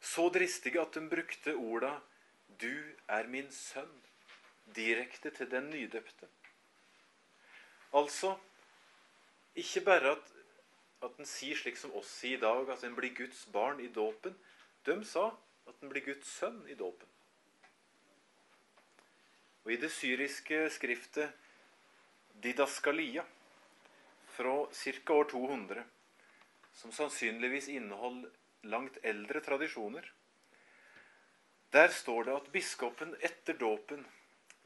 Så 0.00 0.28
dristige 0.34 0.80
at 0.80 0.94
de 0.94 1.08
brukte 1.08 1.54
orda 1.54 2.00
'Du 2.60 2.74
er 3.08 3.26
min 3.26 3.48
sønn' 3.48 4.00
direkte 4.74 5.30
til 5.30 5.50
den 5.50 5.70
nydøpte. 5.70 6.28
Altså 7.94 8.36
ikke 9.54 9.80
bare 9.80 10.10
at, 10.10 10.32
at 11.02 11.18
en 11.18 11.26
sier 11.26 11.56
slik 11.56 11.76
som 11.76 11.94
oss 11.94 12.10
sier 12.20 12.38
i 12.38 12.40
dag, 12.40 12.68
at 12.70 12.84
en 12.84 12.94
blir 12.94 13.14
Guds 13.14 13.46
barn 13.52 13.80
i 13.80 13.88
dåpen. 13.88 14.36
De 14.86 15.04
sa 15.04 15.30
at 15.68 15.82
en 15.82 15.88
blir 15.88 16.04
Guds 16.04 16.28
sønn 16.38 16.62
i 16.68 16.74
dåpen. 16.74 17.08
Og 19.64 19.72
i 19.72 19.76
det 19.76 19.90
syriske 19.92 20.70
skriftet 20.70 21.32
Didaskalia 22.42 23.24
fra 24.40 24.66
ca. 24.72 25.12
år 25.12 25.24
200, 25.24 25.84
som 26.72 26.92
sannsynligvis 26.92 27.68
inneholder 27.68 28.30
langt 28.62 28.96
eldre 29.02 29.40
tradisjoner. 29.40 30.12
Der 31.70 31.88
står 31.92 32.24
det 32.24 32.36
at 32.36 32.46
biskopen 32.52 33.12
etter 33.20 33.58
dåpen 33.60 34.06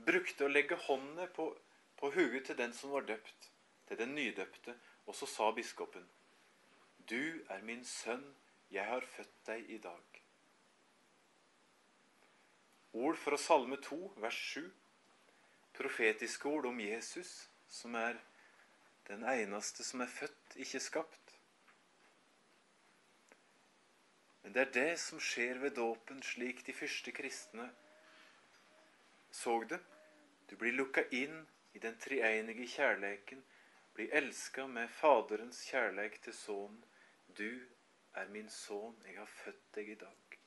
brukte 0.07 0.47
å 0.47 0.53
legge 0.53 0.79
håndene 0.87 1.27
på, 1.35 1.49
på 1.99 2.11
huet 2.15 2.47
til 2.47 2.59
den 2.61 2.71
som 2.73 2.95
var 2.95 3.03
døpt, 3.09 3.49
til 3.89 3.99
den 3.99 4.15
nydøpte, 4.15 4.77
og 5.07 5.19
så 5.19 5.27
sa 5.27 5.49
biskopen, 5.57 6.07
Du 7.11 7.43
er 7.51 7.67
min 7.67 7.83
sønn, 7.85 8.23
jeg 8.71 8.87
har 8.87 9.03
født 9.17 9.35
deg 9.49 9.73
i 9.75 9.79
dag. 9.83 10.21
Ord 12.95 13.19
fra 13.19 13.37
Salme 13.37 13.81
2, 13.83 13.99
vers 14.23 14.39
7. 14.55 14.71
Profetiske 15.75 16.49
ord 16.49 16.71
om 16.71 16.79
Jesus, 16.81 17.49
som 17.67 17.99
er 17.99 18.23
den 19.09 19.25
eneste 19.29 19.85
som 19.85 20.01
er 20.01 20.11
født, 20.11 20.57
ikke 20.57 20.81
skapt. 20.81 21.39
Men 24.43 24.53
det 24.53 24.61
er 24.61 24.73
det 24.77 25.01
som 25.01 25.21
skjer 25.21 25.61
ved 25.61 25.77
dåpen, 25.77 26.23
slik 26.23 26.67
de 26.67 26.73
første 26.77 27.13
kristne 27.13 27.71
så 29.35 29.65
det. 29.69 29.81
Du 30.47 30.57
blir 30.57 30.73
lukka 30.73 31.03
inn 31.11 31.41
i 31.75 31.81
den 31.83 31.97
treenige 31.99 32.67
kjærleiken, 32.71 33.41
blir 33.95 34.13
elska 34.15 34.67
med 34.71 34.91
Faderens 34.91 35.65
kjærleik 35.67 36.21
til 36.23 36.37
Sønnen. 36.37 36.85
Du 37.39 37.49
er 38.15 38.31
min 38.31 38.51
sønn, 38.51 38.95
jeg 39.07 39.19
har 39.19 39.27
født 39.27 39.65
deg 39.75 39.91
i 39.91 39.99
dag. 39.99 40.39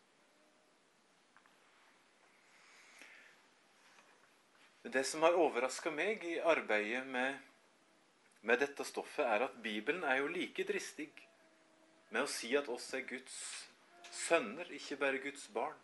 Men 4.83 4.93
det 4.95 5.03
som 5.09 5.25
har 5.27 5.35
overraska 5.35 5.91
meg 5.91 6.23
i 6.23 6.37
arbeidet 6.39 7.03
med 7.11 7.35
med 8.41 8.59
dette 8.61 8.85
stoffet, 8.85 9.25
er 9.25 9.47
at 9.47 9.57
Bibelen 9.63 10.03
er 10.03 10.21
jo 10.21 10.29
like 10.31 10.65
dristig 10.67 11.09
med 12.11 12.23
å 12.23 12.31
si 12.31 12.53
at 12.55 12.69
oss 12.71 12.91
er 12.95 13.05
Guds 13.07 13.37
sønner, 14.13 14.69
ikke 14.71 14.99
bare 15.01 15.21
Guds 15.23 15.47
barn. 15.53 15.79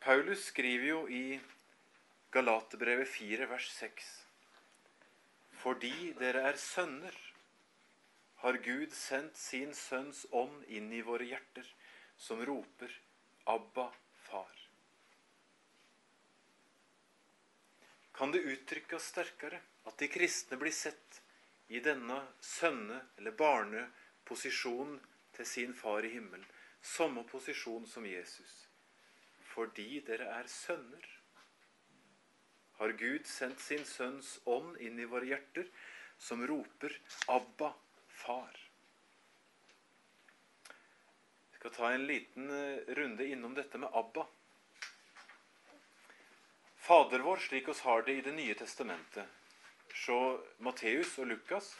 Paulus 0.00 0.46
skriver 0.48 0.86
jo 0.88 1.00
i 1.12 1.24
Galaterbrevet 2.32 3.08
4, 3.08 3.48
vers 3.50 3.66
6.: 3.76 4.06
Fordi 5.60 6.12
dere 6.20 6.46
er 6.48 6.56
sønner, 6.56 7.16
har 8.40 8.56
Gud 8.64 8.94
sendt 8.96 9.36
sin 9.36 9.74
Sønns 9.76 10.22
ånd 10.32 10.64
inn 10.72 10.88
i 10.96 11.02
våre 11.04 11.26
hjerter, 11.28 11.66
som 12.16 12.40
roper 12.46 12.94
Abba, 13.44 13.90
Far. 14.24 14.56
Kan 18.16 18.32
det 18.32 18.40
uttrykkes 18.44 19.10
sterkere? 19.12 19.60
At 19.90 19.98
de 19.98 20.06
kristne 20.08 20.56
blir 20.56 20.74
sett 20.74 21.22
i 21.68 21.80
denne 21.82 22.22
sønne- 22.40 23.02
eller 23.18 23.34
barneposisjonen 23.34 25.00
til 25.34 25.46
sin 25.46 25.74
far 25.74 26.06
i 26.06 26.12
himmelen. 26.14 26.46
Samme 26.80 27.24
posisjon 27.26 27.86
som 27.90 28.06
Jesus. 28.06 28.68
Fordi 29.50 29.98
dere 30.06 30.28
er 30.38 30.46
sønner, 30.46 31.08
har 32.78 32.94
Gud 32.96 33.26
sendt 33.28 33.60
sin 33.60 33.82
Sønns 33.84 34.38
ånd 34.48 34.78
inn 34.80 34.98
i 35.02 35.08
våre 35.10 35.26
hjerter, 35.28 35.66
som 36.18 36.46
roper 36.46 36.94
'Abba, 37.26 37.74
Far'. 38.08 38.62
Vi 41.50 41.58
skal 41.58 41.70
ta 41.70 41.90
en 41.92 42.06
liten 42.06 42.50
eh, 42.50 42.94
runde 42.94 43.26
innom 43.26 43.54
dette 43.54 43.78
med 43.78 43.90
Abba. 43.92 44.26
Fader 46.76 47.18
vår, 47.18 47.36
slik 47.36 47.68
oss 47.68 47.80
har 47.80 48.02
det 48.02 48.12
i 48.12 48.20
Det 48.20 48.32
nye 48.32 48.54
testamentet, 48.54 49.26
så 49.94 50.40
Matteus 50.58 51.16
og 51.18 51.28
Lukas 51.30 51.74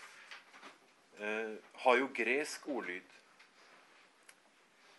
eh, 1.18 1.56
har 1.84 1.98
jo 1.98 2.10
gresk 2.14 2.68
ordlyd. 2.68 3.16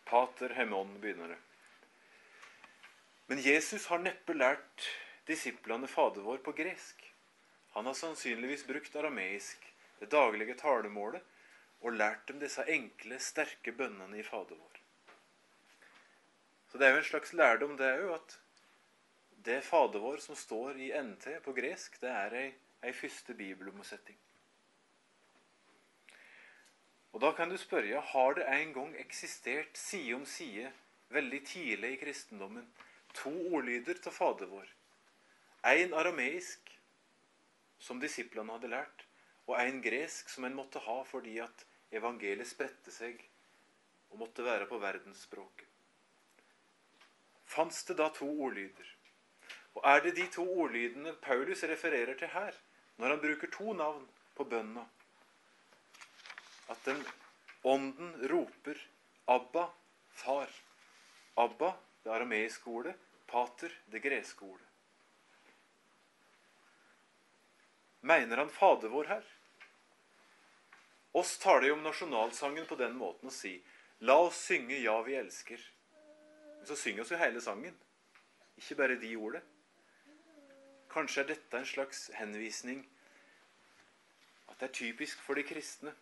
Pater 0.08 0.54
hemon 0.58 0.98
begynner 1.02 1.34
det. 1.34 1.40
Men 3.32 3.40
Jesus 3.40 3.88
har 3.88 4.02
neppe 4.04 4.36
lært 4.36 4.88
disiplene 5.30 5.88
Fader 5.88 6.26
vår 6.26 6.42
på 6.44 6.52
gresk. 6.58 7.06
Han 7.72 7.88
har 7.88 7.96
sannsynligvis 7.96 8.66
brukt 8.68 8.96
arameisk, 9.00 9.64
det 10.02 10.10
daglige 10.12 10.58
talemålet, 10.60 11.24
og 11.82 11.96
lært 11.96 12.28
dem 12.28 12.42
disse 12.42 12.66
enkle, 12.68 13.18
sterke 13.24 13.72
bønnene 13.72 14.20
i 14.20 14.26
Fader 14.28 14.60
vår. 14.60 14.82
Så 16.72 16.80
det 16.80 16.88
er 16.88 16.94
jo 16.96 17.02
en 17.02 17.08
slags 17.08 17.32
lærdom, 17.34 17.78
det 17.80 17.94
òg, 18.04 18.12
at 18.20 18.36
det 19.48 19.62
Fader 19.66 20.04
vår 20.04 20.20
som 20.24 20.36
står 20.36 20.78
i 20.80 20.92
NT 20.92 21.40
på 21.46 21.56
gresk, 21.56 21.98
det 22.04 22.12
er 22.12 22.36
ei 22.42 22.52
ei 22.82 22.94
første 22.94 23.34
bibelomsetning. 23.34 24.18
Og 27.12 27.22
Da 27.22 27.32
kan 27.36 27.50
du 27.50 27.58
spørre 27.58 28.02
har 28.02 28.34
det 28.34 28.48
en 28.48 28.74
gang 28.74 28.96
eksistert 29.00 29.78
side 29.78 30.14
om 30.16 30.26
side 30.26 30.72
veldig 31.10 31.46
tidlig 31.46 31.94
i 31.94 32.00
kristendommen 32.06 32.68
to 33.14 33.32
ordlyder 33.54 34.00
til 34.00 34.12
Fader 34.12 34.48
vår. 34.48 34.68
Én 35.68 35.94
arameisk, 35.94 36.72
som 37.80 38.00
disiplene 38.00 38.56
hadde 38.56 38.72
lært, 38.72 39.06
og 39.48 39.60
én 39.60 39.82
gresk, 39.84 40.30
som 40.30 40.46
en 40.46 40.56
måtte 40.56 40.80
ha 40.80 41.02
fordi 41.04 41.38
at 41.44 41.66
evangeliet 41.92 42.48
spredte 42.48 42.92
seg 42.92 43.20
og 44.10 44.20
måtte 44.24 44.46
være 44.46 44.66
på 44.70 44.80
verdensspråket. 44.80 45.68
Fantes 47.46 47.84
det 47.84 47.98
da 48.00 48.08
to 48.16 48.30
ordlyder? 48.32 48.88
Og 49.76 49.84
er 49.86 50.00
det 50.04 50.16
de 50.16 50.28
to 50.32 50.46
ordlydene 50.64 51.14
Paulus 51.22 51.64
refererer 51.64 52.16
til 52.18 52.32
her? 52.32 52.56
Når 53.02 53.16
han 53.16 53.22
bruker 53.22 53.50
to 53.50 53.74
navn 53.74 54.04
på 54.38 54.46
bønna. 54.46 54.84
At 56.70 56.84
den 56.86 57.02
ånden 57.64 58.12
roper 58.30 58.78
'Abba, 59.26 59.70
far'. 60.14 60.60
Abba, 61.36 61.74
det 62.04 62.12
arameiske 62.14 62.70
ordet. 62.70 62.96
Pater, 63.26 63.74
det 63.86 64.04
greske 64.04 64.46
ordet. 64.46 64.68
Mener 68.02 68.38
han 68.38 68.50
Fader 68.50 68.90
vår 68.90 69.06
her? 69.06 69.26
Oss 71.12 71.38
taler 71.38 71.68
jo 71.68 71.74
om 71.74 71.84
nasjonalsangen 71.84 72.66
på 72.66 72.76
den 72.76 72.94
måten 72.98 73.30
å 73.30 73.34
si 73.34 73.64
La 74.00 74.20
oss 74.20 74.46
synge 74.46 74.78
'Ja, 74.78 75.02
vi 75.02 75.18
elsker'. 75.18 75.70
Men 76.58 76.68
så 76.68 76.76
synger 76.76 77.02
oss 77.02 77.12
jo 77.12 77.18
hele 77.18 77.42
sangen, 77.42 77.78
ikke 78.58 78.76
bare 78.76 78.96
de 78.96 79.16
ordene. 79.18 79.42
Kanskje 80.92 81.24
er 81.24 81.30
dette 81.30 81.58
en 81.58 81.68
slags 81.68 82.10
henvisning 82.20 82.82
at 84.52 84.60
det 84.60 84.68
er 84.68 84.74
typisk 84.76 85.22
for 85.24 85.40
de 85.40 85.44
kristne. 85.48 85.94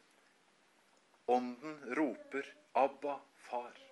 Ånden 1.30 1.94
roper 1.98 2.48
'Abba, 2.74 3.20
far'. 3.38 3.86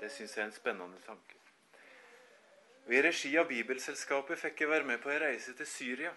Det 0.00 0.12
syns 0.12 0.36
jeg 0.36 0.42
er 0.42 0.46
en 0.46 0.52
spennende 0.52 1.00
tanke. 1.06 1.40
Og 2.86 2.94
I 2.94 3.02
regi 3.02 3.32
av 3.40 3.48
Bibelselskapet 3.48 4.38
fikk 4.38 4.60
jeg 4.60 4.70
være 4.70 4.84
med 4.84 5.00
på 5.02 5.10
en 5.10 5.20
reise 5.20 5.54
til 5.56 5.66
Syria. 5.66 6.12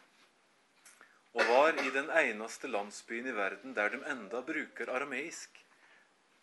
Og 1.34 1.48
var 1.48 1.80
i 1.80 1.90
den 1.96 2.10
eneste 2.10 2.68
landsbyen 2.68 3.28
i 3.32 3.36
verden 3.38 3.76
der 3.76 3.90
de 3.90 4.04
enda 4.12 4.42
bruker 4.42 4.92
arameisk. 4.92 5.66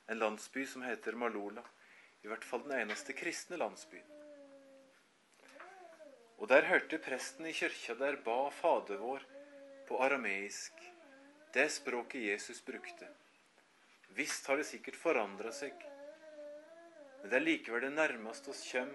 En 0.08 0.18
landsby 0.18 0.66
som 0.66 0.82
heter 0.82 1.12
Malola. 1.12 1.62
I 2.22 2.26
hvert 2.26 2.44
fall 2.44 2.62
den 2.64 2.80
eneste 2.80 3.12
kristne 3.12 3.56
landsbyen. 3.56 4.15
Og 6.36 6.48
der 6.48 6.68
hørte 6.68 6.98
presten 7.00 7.46
i 7.48 7.54
kirka 7.56 7.96
der 7.96 8.18
ba 8.24 8.50
Fader 8.52 9.00
vår 9.00 9.24
på 9.88 10.00
arameisk, 10.04 10.82
det 11.54 11.70
språket 11.72 12.26
Jesus 12.28 12.60
brukte. 12.64 13.08
Visst 14.18 14.46
har 14.46 14.60
det 14.60 14.68
sikkert 14.68 14.98
forandra 15.00 15.52
seg, 15.52 15.74
men 17.22 17.30
det 17.30 17.38
er 17.38 17.46
likevel 17.46 17.86
det 17.86 17.94
nærmeste 17.96 18.52
oss 18.52 18.62
kjem 18.68 18.92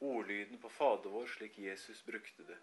ordlyden 0.00 0.58
på 0.58 0.68
Fader 0.68 1.12
vår 1.12 1.26
slik 1.36 1.58
Jesus 1.58 2.02
brukte 2.06 2.44
det. 2.48 2.58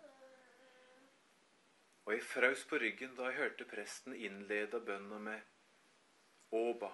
Og 2.05 2.13
jeg 2.13 2.23
fraus 2.23 2.63
på 2.67 2.79
ryggen 2.79 3.15
da 3.17 3.29
jeg 3.29 3.39
hørte 3.41 3.67
presten 3.67 4.15
innleda 4.15 4.79
bønna 4.79 5.19
med 5.19 6.53
Åba. 6.55 6.91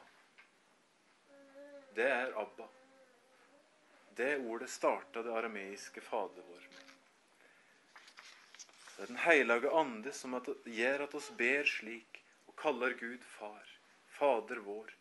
Det 1.93 2.07
er 2.09 2.33
Abba. 2.41 2.65
Det 4.17 4.31
ordet 4.41 4.69
starta 4.69 5.21
det 5.21 5.33
arameiske 5.33 6.01
Fader 6.01 6.47
vår. 6.49 6.65
Det 8.95 9.03
er 9.03 9.07
Den 9.07 9.23
hellige 9.25 9.71
ande 9.73 10.11
som 10.13 10.35
gjør 10.65 11.05
at 11.07 11.15
oss 11.17 11.31
ber 11.37 11.65
slik 11.65 12.19
og 12.47 12.55
kaller 12.59 12.93
Gud 12.93 13.23
Far, 13.37 13.65
Fader 14.17 14.61
vår, 14.61 14.91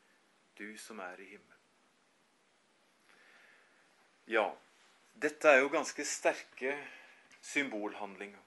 du 0.57 0.79
som 0.79 1.01
er 1.01 1.21
i 1.21 1.27
himmelen. 1.35 1.59
Ja, 4.27 4.47
dette 5.13 5.51
er 5.51 5.61
jo 5.61 5.69
ganske 5.69 6.05
sterke 6.09 6.77
symbolhandlinger. 7.43 8.41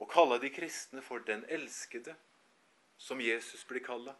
Å 0.00 0.08
kalle 0.08 0.38
de 0.40 0.50
kristne 0.52 1.02
for 1.04 1.20
den 1.26 1.44
elskede, 1.52 2.14
som 2.96 3.20
Jesus 3.20 3.64
blir 3.68 3.84
kalla. 3.84 4.14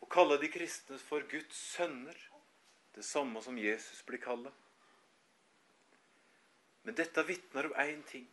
Å 0.00 0.08
kalle 0.12 0.36
de 0.40 0.48
kristne 0.52 0.98
for 1.00 1.24
Guds 1.28 1.56
sønner, 1.76 2.16
det 2.96 3.04
samme 3.04 3.40
som 3.44 3.58
Jesus 3.58 4.02
blir 4.04 4.20
kalla. 4.20 4.52
Men 6.84 6.96
dette 6.96 7.24
vitner 7.28 7.68
om 7.68 7.80
én 7.80 8.04
ting. 8.08 8.28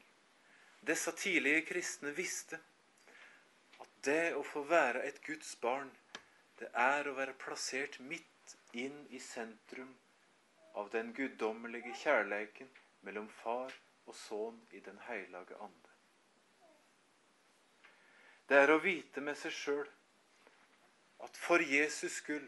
Disse 0.81 1.11
tidlige 1.11 1.61
kristne 1.61 2.11
visste 2.11 2.59
at 3.79 3.89
det 4.05 4.35
å 4.35 4.43
få 4.45 4.63
være 4.69 5.03
et 5.07 5.21
Guds 5.25 5.55
barn, 5.61 5.89
det 6.59 6.69
er 6.73 7.07
å 7.07 7.15
være 7.17 7.37
plassert 7.37 7.99
midt 7.99 8.57
inn 8.73 9.05
i 9.09 9.19
sentrum 9.19 9.93
av 10.77 10.89
den 10.93 11.13
guddommelige 11.13 11.93
kjærleiken 12.03 12.69
mellom 13.05 13.29
far 13.41 13.73
og 14.05 14.15
sønn 14.15 14.59
i 14.71 14.79
Den 14.79 14.99
hellige 15.07 15.57
ande. 15.59 15.93
Det 18.47 18.57
er 18.57 18.71
å 18.71 18.79
vite 18.79 19.21
med 19.21 19.35
seg 19.37 19.51
sjøl 19.51 19.87
at 21.25 21.37
for 21.37 21.59
Jesus 21.59 22.21
skyld 22.21 22.47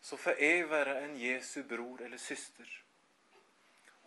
så 0.00 0.16
får 0.16 0.38
jeg 0.40 0.68
være 0.70 0.94
en 1.02 1.16
Jesu 1.20 1.62
bror 1.68 2.00
eller 2.00 2.18
søster, 2.18 2.68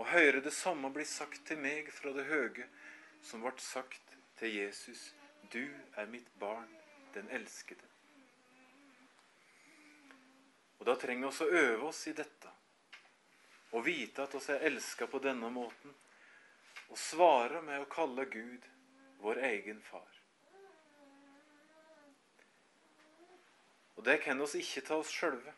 og 0.02 0.10
høre 0.10 0.42
det 0.42 0.54
samme 0.56 0.90
bli 0.90 1.06
sagt 1.06 1.44
til 1.46 1.60
meg 1.62 1.92
fra 1.94 2.16
det 2.16 2.26
høge 2.32 2.66
som 3.24 3.44
ble 3.44 3.54
sagt 3.64 4.16
til 4.40 4.56
Jesus, 4.56 5.14
du 5.52 5.64
er 5.96 6.10
mitt 6.12 6.30
barn, 6.40 6.70
den 7.14 7.30
elskede. 7.30 7.88
Og 10.80 10.86
Da 10.86 10.96
trenger 11.00 11.32
vi 11.32 11.46
å 11.46 11.64
øve 11.64 11.88
oss 11.88 12.08
i 12.08 12.14
dette 12.14 12.52
og 13.74 13.86
vite 13.86 14.26
at 14.26 14.36
oss 14.38 14.50
er 14.54 14.66
elska 14.68 15.08
på 15.10 15.18
denne 15.24 15.50
måten, 15.50 15.94
og 16.92 16.98
svare 17.00 17.62
med 17.66 17.82
å 17.82 17.90
kalle 17.90 18.28
Gud 18.30 18.68
vår 19.24 19.40
egen 19.48 19.80
far. 19.82 20.20
Og 23.98 24.06
det 24.06 24.20
kan 24.22 24.42
oss 24.46 24.54
ikke 24.60 24.84
ta 24.86 25.00
oss 25.02 25.10
sjølve. 25.10 25.56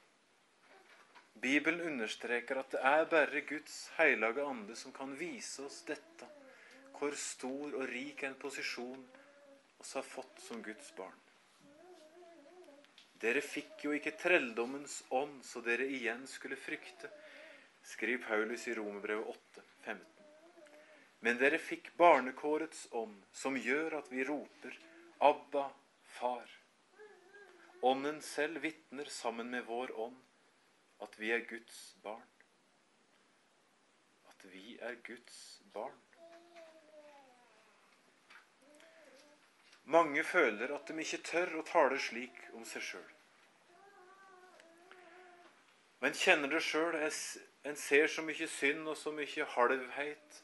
Bibelen 1.44 1.82
understreker 1.90 2.62
at 2.62 2.72
det 2.72 2.82
er 2.88 3.10
bare 3.12 3.44
Guds 3.50 3.76
hellige 3.98 4.46
ande 4.48 4.76
som 4.80 4.96
kan 4.96 5.12
vise 5.20 5.66
oss 5.66 5.82
dette, 5.88 6.30
hvor 7.00 7.16
stor 7.20 7.76
og 7.76 7.86
rik 7.92 8.24
en 8.24 8.38
posisjon 8.40 9.06
oss 9.80 9.94
har 9.98 10.06
fått 10.08 10.42
som 10.48 10.64
Guds 10.66 10.92
barn. 10.98 11.22
Dere 13.22 13.42
fikk 13.42 13.88
jo 13.88 13.94
ikke 13.96 14.18
trelldommens 14.20 15.02
ånd, 15.16 15.40
så 15.46 15.62
dere 15.66 15.88
igjen 15.88 16.26
skulle 16.30 16.60
frykte 16.60 17.10
skriver 17.86 18.24
Paulus 18.28 18.68
i 18.68 18.74
Romerbrevet 18.76 19.28
8, 19.28 19.62
15. 19.82 20.06
Men 21.20 21.38
dere 21.38 21.58
fikk 21.62 21.92
barnekårets 21.98 22.88
ånd, 22.92 23.18
som 23.32 23.58
gjør 23.58 24.00
at 24.00 24.12
vi 24.12 24.26
roper 24.26 24.78
Abba, 25.24 25.70
Far. 26.18 26.50
Ånden 27.86 28.22
selv 28.22 28.62
vitner 28.64 29.10
sammen 29.12 29.50
med 29.52 29.66
vår 29.68 29.94
ånd 30.00 30.18
at 31.06 31.18
vi 31.20 31.32
er 31.36 31.44
Guds 31.50 31.80
barn. 32.04 32.30
At 34.32 34.46
vi 34.52 34.78
er 34.82 34.98
Guds 35.06 35.62
barn. 35.74 36.05
Mange 39.86 40.24
føler 40.24 40.72
at 40.74 40.88
de 40.90 41.04
ikke 41.04 41.22
tør 41.28 41.60
å 41.60 41.66
tale 41.68 42.00
slik 42.02 42.40
om 42.58 42.64
seg 42.66 42.82
sjøl. 42.82 43.12
Men 46.02 46.18
kjenner 46.18 46.50
det 46.50 46.64
sjøl. 46.66 46.98
En 47.66 47.78
ser 47.78 48.10
så 48.10 48.26
mye 48.26 48.48
synd 48.50 48.90
og 48.90 48.98
så 48.98 49.14
mye 49.14 49.46
halvhet 49.56 50.42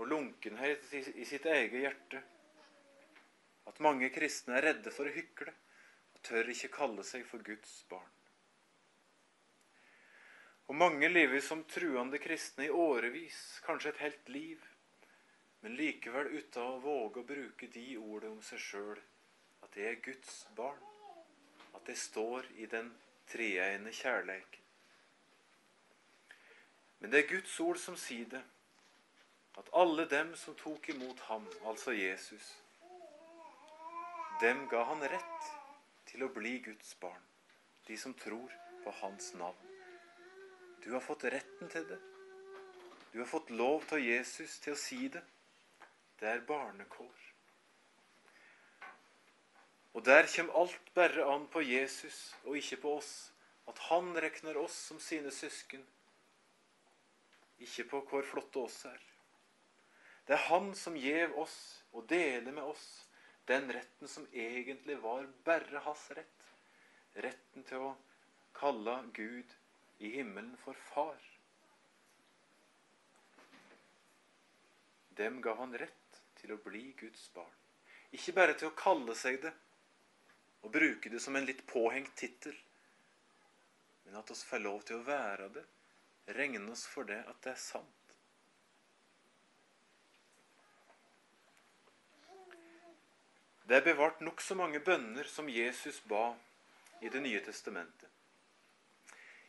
og 0.00 0.06
lunkenhet 0.08 0.92
i 0.96 1.26
sitt 1.28 1.48
eget 1.48 1.80
hjerte 1.82 2.22
at 3.68 3.82
mange 3.84 4.08
kristne 4.12 4.56
er 4.58 4.66
redde 4.70 4.92
for 4.94 5.08
å 5.08 5.12
hykle 5.14 5.52
og 6.14 6.22
tør 6.26 6.48
ikke 6.52 6.72
kalle 6.74 7.04
seg 7.06 7.26
for 7.28 7.44
Guds 7.44 7.74
barn. 7.90 8.08
Og 10.70 10.76
mange 10.78 11.08
lever 11.10 11.42
som 11.42 11.64
truende 11.66 12.20
kristne 12.22 12.68
i 12.68 12.72
årevis, 12.72 13.38
kanskje 13.66 13.90
et 13.90 14.02
helt 14.04 14.28
liv, 14.30 14.69
men 15.60 15.76
likevel 15.76 16.30
uten 16.32 16.62
å 16.62 16.78
våge 16.80 17.20
å 17.20 17.28
bruke 17.28 17.68
de 17.74 17.84
ordene 17.98 18.36
om 18.36 18.42
seg 18.44 18.62
sjøl, 18.64 19.00
at 19.60 19.74
det 19.76 19.86
er 19.88 20.00
Guds 20.04 20.46
barn, 20.56 20.80
at 21.74 21.84
det 21.86 21.98
står 22.00 22.48
i 22.56 22.68
den 22.70 22.88
treegne 23.30 23.92
kjærleiken. 23.92 24.64
Men 27.00 27.12
det 27.12 27.22
er 27.22 27.30
Guds 27.30 27.52
ord 27.64 27.78
som 27.80 27.96
sier 27.96 28.28
det, 28.28 28.42
at 29.60 29.70
alle 29.76 30.06
dem 30.08 30.34
som 30.36 30.56
tok 30.56 30.88
imot 30.92 31.20
ham, 31.28 31.46
altså 31.68 31.92
Jesus, 31.96 32.50
dem 34.40 34.66
ga 34.72 34.84
han 34.88 35.04
rett 35.12 35.50
til 36.08 36.24
å 36.24 36.32
bli 36.32 36.58
Guds 36.64 36.94
barn, 37.00 37.24
de 37.88 37.96
som 38.00 38.14
tror 38.16 38.52
på 38.84 38.92
hans 39.02 39.34
navn. 39.36 39.66
Du 40.80 40.92
har 40.92 41.04
fått 41.04 41.24
retten 41.24 41.68
til 41.68 41.84
det. 41.88 41.98
Du 43.12 43.18
har 43.18 43.28
fått 43.28 43.50
lov 43.50 43.84
til 43.90 44.04
Jesus 44.06 44.58
til 44.64 44.72
å 44.72 44.80
si 44.80 45.08
det. 45.12 45.22
Det 46.20 46.28
er 46.28 46.42
barnekår. 46.46 47.26
Og 49.96 50.04
der 50.04 50.28
kommer 50.34 50.60
alt 50.60 50.90
bare 50.94 51.24
an 51.34 51.46
på 51.50 51.62
Jesus 51.64 52.18
og 52.44 52.56
ikke 52.60 52.82
på 52.82 52.96
oss, 52.98 53.32
at 53.68 53.78
han 53.88 54.12
regner 54.14 54.58
oss 54.60 54.76
som 54.90 55.00
sine 55.00 55.32
søsken 55.34 55.86
ikke 57.60 57.84
på 57.90 58.00
hvor 58.08 58.24
flotte 58.24 58.62
oss 58.64 58.84
er. 58.88 59.00
Det 60.26 60.36
er 60.36 60.46
Han 60.48 60.74
som 60.74 60.96
gjev 60.96 61.36
oss 61.38 61.56
og 61.92 62.06
deler 62.08 62.52
med 62.52 62.62
oss 62.62 62.86
den 63.48 63.72
retten 63.74 64.08
som 64.08 64.28
egentlig 64.32 64.96
var 65.02 65.26
bare 65.44 65.82
hans 65.84 66.04
rett. 66.16 66.46
Retten 67.14 67.66
til 67.66 67.88
å 67.88 67.94
kalle 68.54 69.00
Gud 69.16 69.56
i 69.98 70.12
himmelen 70.14 70.54
for 70.62 70.78
far. 70.92 71.18
Dem 75.18 75.40
ga 75.44 75.56
han 75.58 75.74
rett 75.76 75.99
til 76.40 76.54
å 76.54 76.60
bli 76.64 76.90
Guds 76.98 77.28
barn. 77.34 77.56
Ikke 78.16 78.34
bare 78.34 78.56
til 78.58 78.70
å 78.70 78.76
kalle 78.76 79.14
seg 79.14 79.38
det 79.44 79.52
og 80.64 80.72
bruke 80.74 81.12
det 81.12 81.20
som 81.22 81.36
en 81.36 81.46
litt 81.46 81.62
påhengt 81.68 82.16
tittel, 82.18 82.56
men 84.04 84.18
at 84.18 84.30
oss 84.34 84.42
får 84.44 84.64
lov 84.64 84.82
til 84.88 84.98
å 84.98 85.06
være 85.06 85.52
det 85.54 85.66
regne 86.34 86.72
oss 86.72 86.86
for 86.86 87.04
det 87.04 87.20
at 87.26 87.42
det 87.44 87.54
er 87.54 87.60
sant. 87.60 87.96
Det 93.66 93.78
er 93.78 93.86
bevart 93.86 94.22
nokså 94.24 94.56
mange 94.58 94.80
bønner 94.82 95.28
som 95.30 95.48
Jesus 95.48 96.00
ba 96.10 96.32
i 97.00 97.08
Det 97.08 97.20
nye 97.22 97.40
testamentet. 97.40 98.08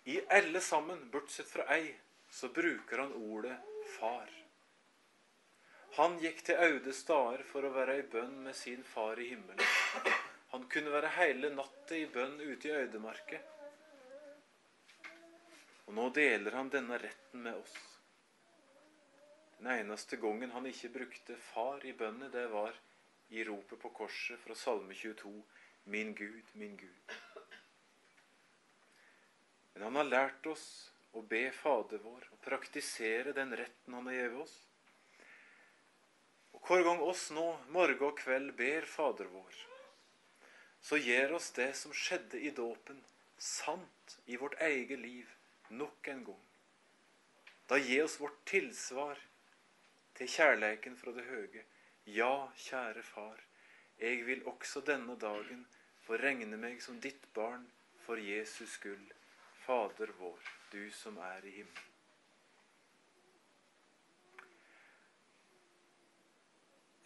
I 0.06 0.22
alle 0.30 0.62
sammen, 0.62 1.10
bortsett 1.12 1.50
fra 1.50 1.66
ei, 1.74 1.92
så 2.30 2.50
bruker 2.50 3.02
han 3.02 3.12
ordet 3.14 3.58
far. 3.98 4.41
Han 5.98 6.14
gikk 6.24 6.46
til 6.48 6.56
aude 6.56 6.94
stader 6.96 7.42
for 7.44 7.68
å 7.68 7.74
være 7.76 7.98
i 8.00 8.04
bønn 8.08 8.38
med 8.46 8.56
sin 8.56 8.84
far 8.88 9.20
i 9.20 9.26
himmelen. 9.34 10.14
Han 10.54 10.64
kunne 10.72 10.94
være 10.94 11.10
hele 11.18 11.50
natta 11.52 11.98
i 11.98 12.06
bønn 12.14 12.38
ute 12.40 12.70
i 12.70 12.76
øydemarket. 12.84 13.50
Og 15.90 15.98
nå 15.98 16.06
deler 16.16 16.56
han 16.56 16.72
denne 16.72 16.96
retten 17.02 17.44
med 17.44 17.60
oss. 17.60 17.76
Den 19.58 19.68
eneste 19.74 20.16
gangen 20.18 20.56
han 20.56 20.72
ikke 20.72 20.94
brukte 20.96 21.36
far 21.52 21.84
i 21.86 21.92
bønnet, 21.94 22.32
det 22.32 22.48
var 22.56 22.72
i 23.36 23.44
ropet 23.44 23.80
på 23.84 23.92
korset 24.00 24.40
fra 24.40 24.56
Salme 24.56 24.96
22, 24.96 25.36
Min 25.92 26.16
Gud, 26.16 26.56
min 26.56 26.80
Gud. 26.80 27.14
Men 29.74 29.90
han 29.90 30.00
har 30.00 30.08
lært 30.08 30.48
oss 30.48 30.66
å 31.12 31.22
be 31.22 31.50
Fader 31.52 32.00
vår 32.00 32.32
og 32.32 32.44
praktisere 32.48 33.36
den 33.36 33.52
retten 33.60 34.00
han 34.00 34.08
har 34.08 34.22
gitt 34.22 34.44
oss. 34.48 34.60
Hver 36.62 36.84
gang 36.86 37.02
oss 37.02 37.30
nå, 37.34 37.46
morgen 37.74 38.04
og 38.06 38.20
kveld, 38.20 38.52
ber 38.58 38.86
Fader 38.86 39.30
vår, 39.34 39.56
så 40.82 41.00
gjør 41.02 41.34
oss 41.40 41.50
det 41.58 41.72
som 41.80 41.94
skjedde 41.94 42.38
i 42.38 42.52
dåpen, 42.54 43.02
sant 43.42 44.18
i 44.30 44.38
vårt 44.38 44.60
eget 44.62 45.02
liv 45.02 45.30
nok 45.74 46.08
en 46.14 46.24
gang. 46.30 46.46
Da 47.68 47.80
gi 47.82 47.98
oss 48.04 48.20
vårt 48.22 48.38
tilsvar 48.46 49.20
til 50.20 50.30
kjærleiken 50.30 50.98
fra 51.02 51.16
det 51.18 51.26
høge. 51.30 51.66
Ja, 52.06 52.52
kjære 52.68 53.04
Far, 53.10 53.42
jeg 53.98 54.26
vil 54.30 54.46
også 54.54 54.86
denne 54.86 55.18
dagen 55.18 55.66
få 56.06 56.22
regne 56.22 56.62
meg 56.62 56.82
som 56.86 57.02
ditt 57.02 57.26
barn 57.34 57.66
for 58.06 58.22
Jesus 58.22 58.78
skyld. 58.78 59.14
Fader 59.66 60.14
vår, 60.20 60.52
du 60.74 60.84
som 60.94 61.18
er 61.18 61.46
i 61.46 61.62
himmelen. 61.62 61.91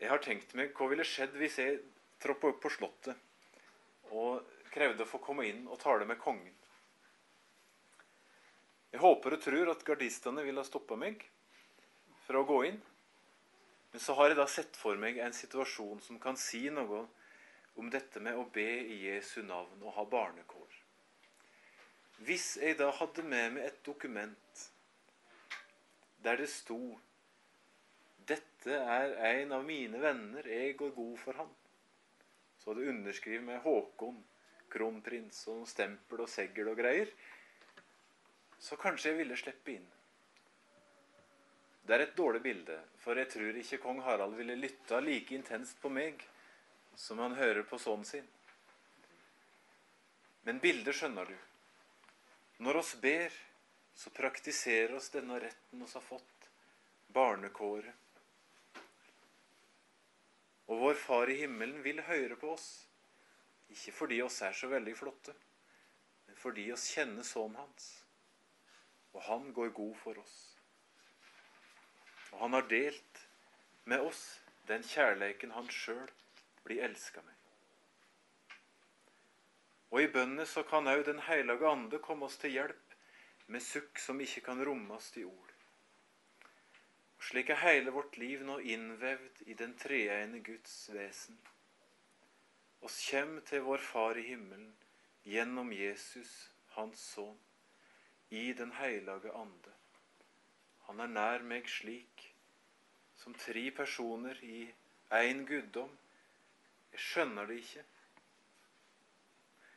Jeg 0.06 0.12
har 0.12 0.22
tenkt 0.22 0.51
meg 0.53 0.76
hva 0.78 0.86
ville 0.91 1.01
skjedd 1.01 1.34
hvis 1.41 1.56
jeg 1.58 1.78
troppa 2.22 2.51
opp 2.51 2.60
på 2.62 2.70
Slottet 2.70 4.12
og 4.14 4.43
krevde 4.70 5.01
å 5.01 5.10
få 5.10 5.18
komme 5.18 5.47
inn 5.49 5.64
og 5.66 5.80
tale 5.82 6.06
med 6.06 6.20
kongen. 6.22 6.53
Jeg 8.93 9.01
håper 9.01 9.34
og 9.34 9.41
tror 9.41 9.72
at 9.72 9.82
gardistene 9.88 10.43
ville 10.45 10.62
ha 10.62 10.68
stoppa 10.68 10.93
meg 10.99 11.26
fra 12.28 12.38
å 12.38 12.45
gå 12.45 12.60
inn. 12.68 12.78
Men 13.95 14.03
så 14.03 14.14
har 14.20 14.30
jeg 14.30 14.38
da 14.38 14.45
sett 14.51 14.78
for 14.78 15.01
meg 15.01 15.18
en 15.26 15.34
situasjon 15.34 16.06
som 16.06 16.22
kan 16.22 16.38
si 16.38 16.68
noe 16.70 17.01
om 17.82 17.89
dette 17.89 18.22
med 18.22 18.38
å 18.38 18.45
be 18.53 18.68
i 18.86 18.99
Jesu 19.08 19.41
navn 19.41 19.82
og 19.82 19.97
ha 19.97 20.06
barnekår. 20.14 20.78
Hvis 22.30 22.60
jeg 22.62 22.78
da 22.78 22.93
hadde 23.01 23.26
med 23.26 23.58
meg 23.58 23.72
et 23.72 23.82
dokument 23.89 24.66
der 26.22 26.38
det 26.45 26.51
sto 26.53 26.93
'Dette 28.26 28.78
er 28.97 29.15
en 29.32 29.51
av 29.59 29.65
mine 29.65 29.99
venner, 30.01 30.47
jeg 30.49 30.78
går 30.78 30.93
god 30.95 31.17
for 31.21 31.38
han', 31.41 31.55
så 32.57 32.71
hadde 32.71 32.89
underskrevet 32.89 33.45
med 33.45 33.61
Håkon, 33.61 34.23
kronprins 34.73 35.43
og 35.53 35.67
stempel 35.69 36.23
og 36.26 36.30
segl 36.32 36.71
og 36.71 36.80
greier, 36.80 37.11
så 38.57 38.78
kanskje 38.82 39.11
jeg 39.11 39.19
ville 39.19 39.38
slippe 39.38 39.76
inn. 39.76 39.86
Det 41.86 41.93
er 41.93 42.07
et 42.07 42.15
dårlig 42.17 42.41
bilde, 42.41 42.80
for 42.97 43.19
jeg 43.21 43.30
tror 43.30 43.59
ikke 43.61 43.78
kong 43.84 43.99
Harald 44.01 44.34
ville 44.39 44.55
lytta 44.57 44.97
like 45.05 45.36
intenst 45.38 45.78
på 45.82 45.91
meg 45.93 46.23
som 46.97 47.19
han 47.21 47.36
hører 47.38 47.67
på 47.69 47.78
sønnen 47.78 48.07
sin. 48.09 48.26
Men 50.47 50.61
bildet 50.63 50.97
skjønner 50.97 51.30
du. 51.30 51.36
Når 52.65 52.82
oss 52.82 52.95
ber, 53.01 53.34
så 53.95 54.09
praktiserer 54.15 54.95
oss 54.97 55.11
denne 55.13 55.38
retten 55.43 55.86
oss 55.86 55.93
har 55.97 56.05
fått, 56.05 56.49
barnekåret. 57.13 58.05
Og 60.68 60.82
vår 60.82 60.97
Far 60.97 61.30
i 61.30 61.38
himmelen 61.43 61.84
vil 61.86 62.01
høre 62.07 62.38
på 62.41 62.53
oss. 62.55 62.68
Ikke 63.70 63.93
fordi 63.93 64.22
oss 64.26 64.41
er 64.45 64.53
så 64.53 64.70
veldig 64.70 64.93
flotte, 64.97 65.34
men 66.28 66.38
fordi 66.38 66.68
oss 66.74 66.86
kjenner 66.93 67.26
sønnen 67.26 67.57
hans. 67.59 67.88
Og 69.13 69.24
han 69.26 69.51
går 69.53 69.74
god 69.78 69.95
for 70.01 70.22
oss. 70.22 70.36
Og 72.34 72.41
han 72.43 72.57
har 72.57 72.68
delt 72.70 73.22
med 73.86 74.01
oss 74.05 74.24
den 74.68 74.84
kjærleiken 74.84 75.53
han 75.55 75.70
sjøl 75.72 76.09
blir 76.66 76.84
elska 76.88 77.22
med. 77.22 77.34
Og 79.93 80.01
i 80.01 80.09
bønnene 80.11 80.47
så 80.49 80.66
kan 80.68 80.89
òg 80.89 81.05
Den 81.05 81.22
hellige 81.24 81.70
ande 81.70 82.01
komme 82.03 82.26
oss 82.26 82.38
til 82.41 82.57
hjelp 82.57 82.95
med 83.47 83.61
sukk 83.61 84.01
som 84.01 84.20
ikke 84.22 84.41
kan 84.47 84.63
rommes 84.66 85.11
i 85.22 85.24
ord. 85.24 85.45
Slik 87.26 87.49
er 87.49 87.57
hele 87.63 87.89
vårt 87.89 88.17
liv 88.21 88.43
nå 88.45 88.59
innvevd 88.61 89.39
i 89.49 89.55
den 89.57 89.71
treegne 89.82 90.43
Guds 90.45 90.73
vesen. 90.93 91.38
Oss 92.86 92.99
kjem 93.07 93.39
til 93.49 93.63
vår 93.65 93.82
Far 93.82 94.19
i 94.21 94.26
himmelen 94.28 94.67
gjennom 95.26 95.71
Jesus, 95.73 96.34
Hans 96.76 97.01
Sønn, 97.15 97.39
i 98.30 98.53
Den 98.53 98.76
hellige 98.78 99.32
ande. 99.34 99.73
Han 100.86 101.01
er 101.01 101.09
nær 101.15 101.45
meg 101.49 101.65
slik, 101.71 102.28
som 103.17 103.34
tre 103.34 103.63
personer 103.73 104.38
i 104.45 104.59
én 105.21 105.41
guddom. 105.49 105.95
Jeg 106.93 107.05
skjønner 107.07 107.49
det 107.49 107.57
ikke. 107.63 107.86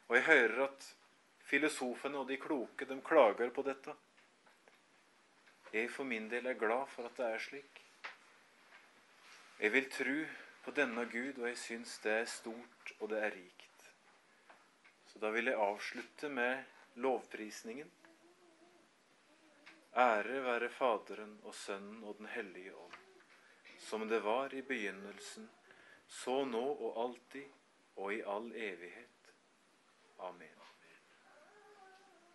Og 0.09 0.19
jeg 0.19 0.27
hører 0.29 0.61
at 0.67 0.91
filosofene 1.49 2.21
og 2.21 2.29
de 2.29 2.37
kloke, 2.37 2.85
de 2.85 3.01
klager 3.09 3.57
på 3.57 3.65
dette. 3.65 3.97
Jeg 5.73 5.91
for 5.93 6.09
min 6.09 6.31
del 6.31 6.47
er 6.47 6.57
glad 6.57 6.87
for 6.89 7.09
at 7.09 7.17
det 7.19 7.27
er 7.29 7.43
slik. 7.45 7.83
Jeg 9.61 9.73
vil 9.73 9.91
tro 9.91 10.19
på 10.65 10.73
denne 10.77 11.05
Gud, 11.11 11.39
og 11.43 11.49
jeg 11.49 11.59
syns 11.59 11.99
det 12.05 12.13
er 12.13 12.29
stort, 12.31 12.93
og 13.01 13.11
det 13.11 13.23
er 13.25 13.35
rikt. 13.35 13.85
Så 15.07 15.21
da 15.21 15.31
vil 15.35 15.51
jeg 15.51 15.61
avslutte 15.61 16.29
med 16.29 16.65
lovprisningen. 16.95 17.91
Ære 19.99 20.43
være 20.45 20.69
Faderen 20.71 21.39
og 21.43 21.55
Sønnen 21.55 22.05
og 22.05 22.19
Den 22.19 22.27
hellige 22.27 22.77
ånd, 22.77 22.99
som 23.79 24.09
det 24.09 24.23
var 24.25 24.55
i 24.55 24.63
begynnelsen, 24.63 25.51
så 26.09 26.45
nå 26.45 26.65
og 26.65 27.03
alltid 27.05 27.51
og 27.97 28.15
i 28.15 28.23
all 28.23 28.53
evighet. 28.55 29.35
Amen. 30.19 30.58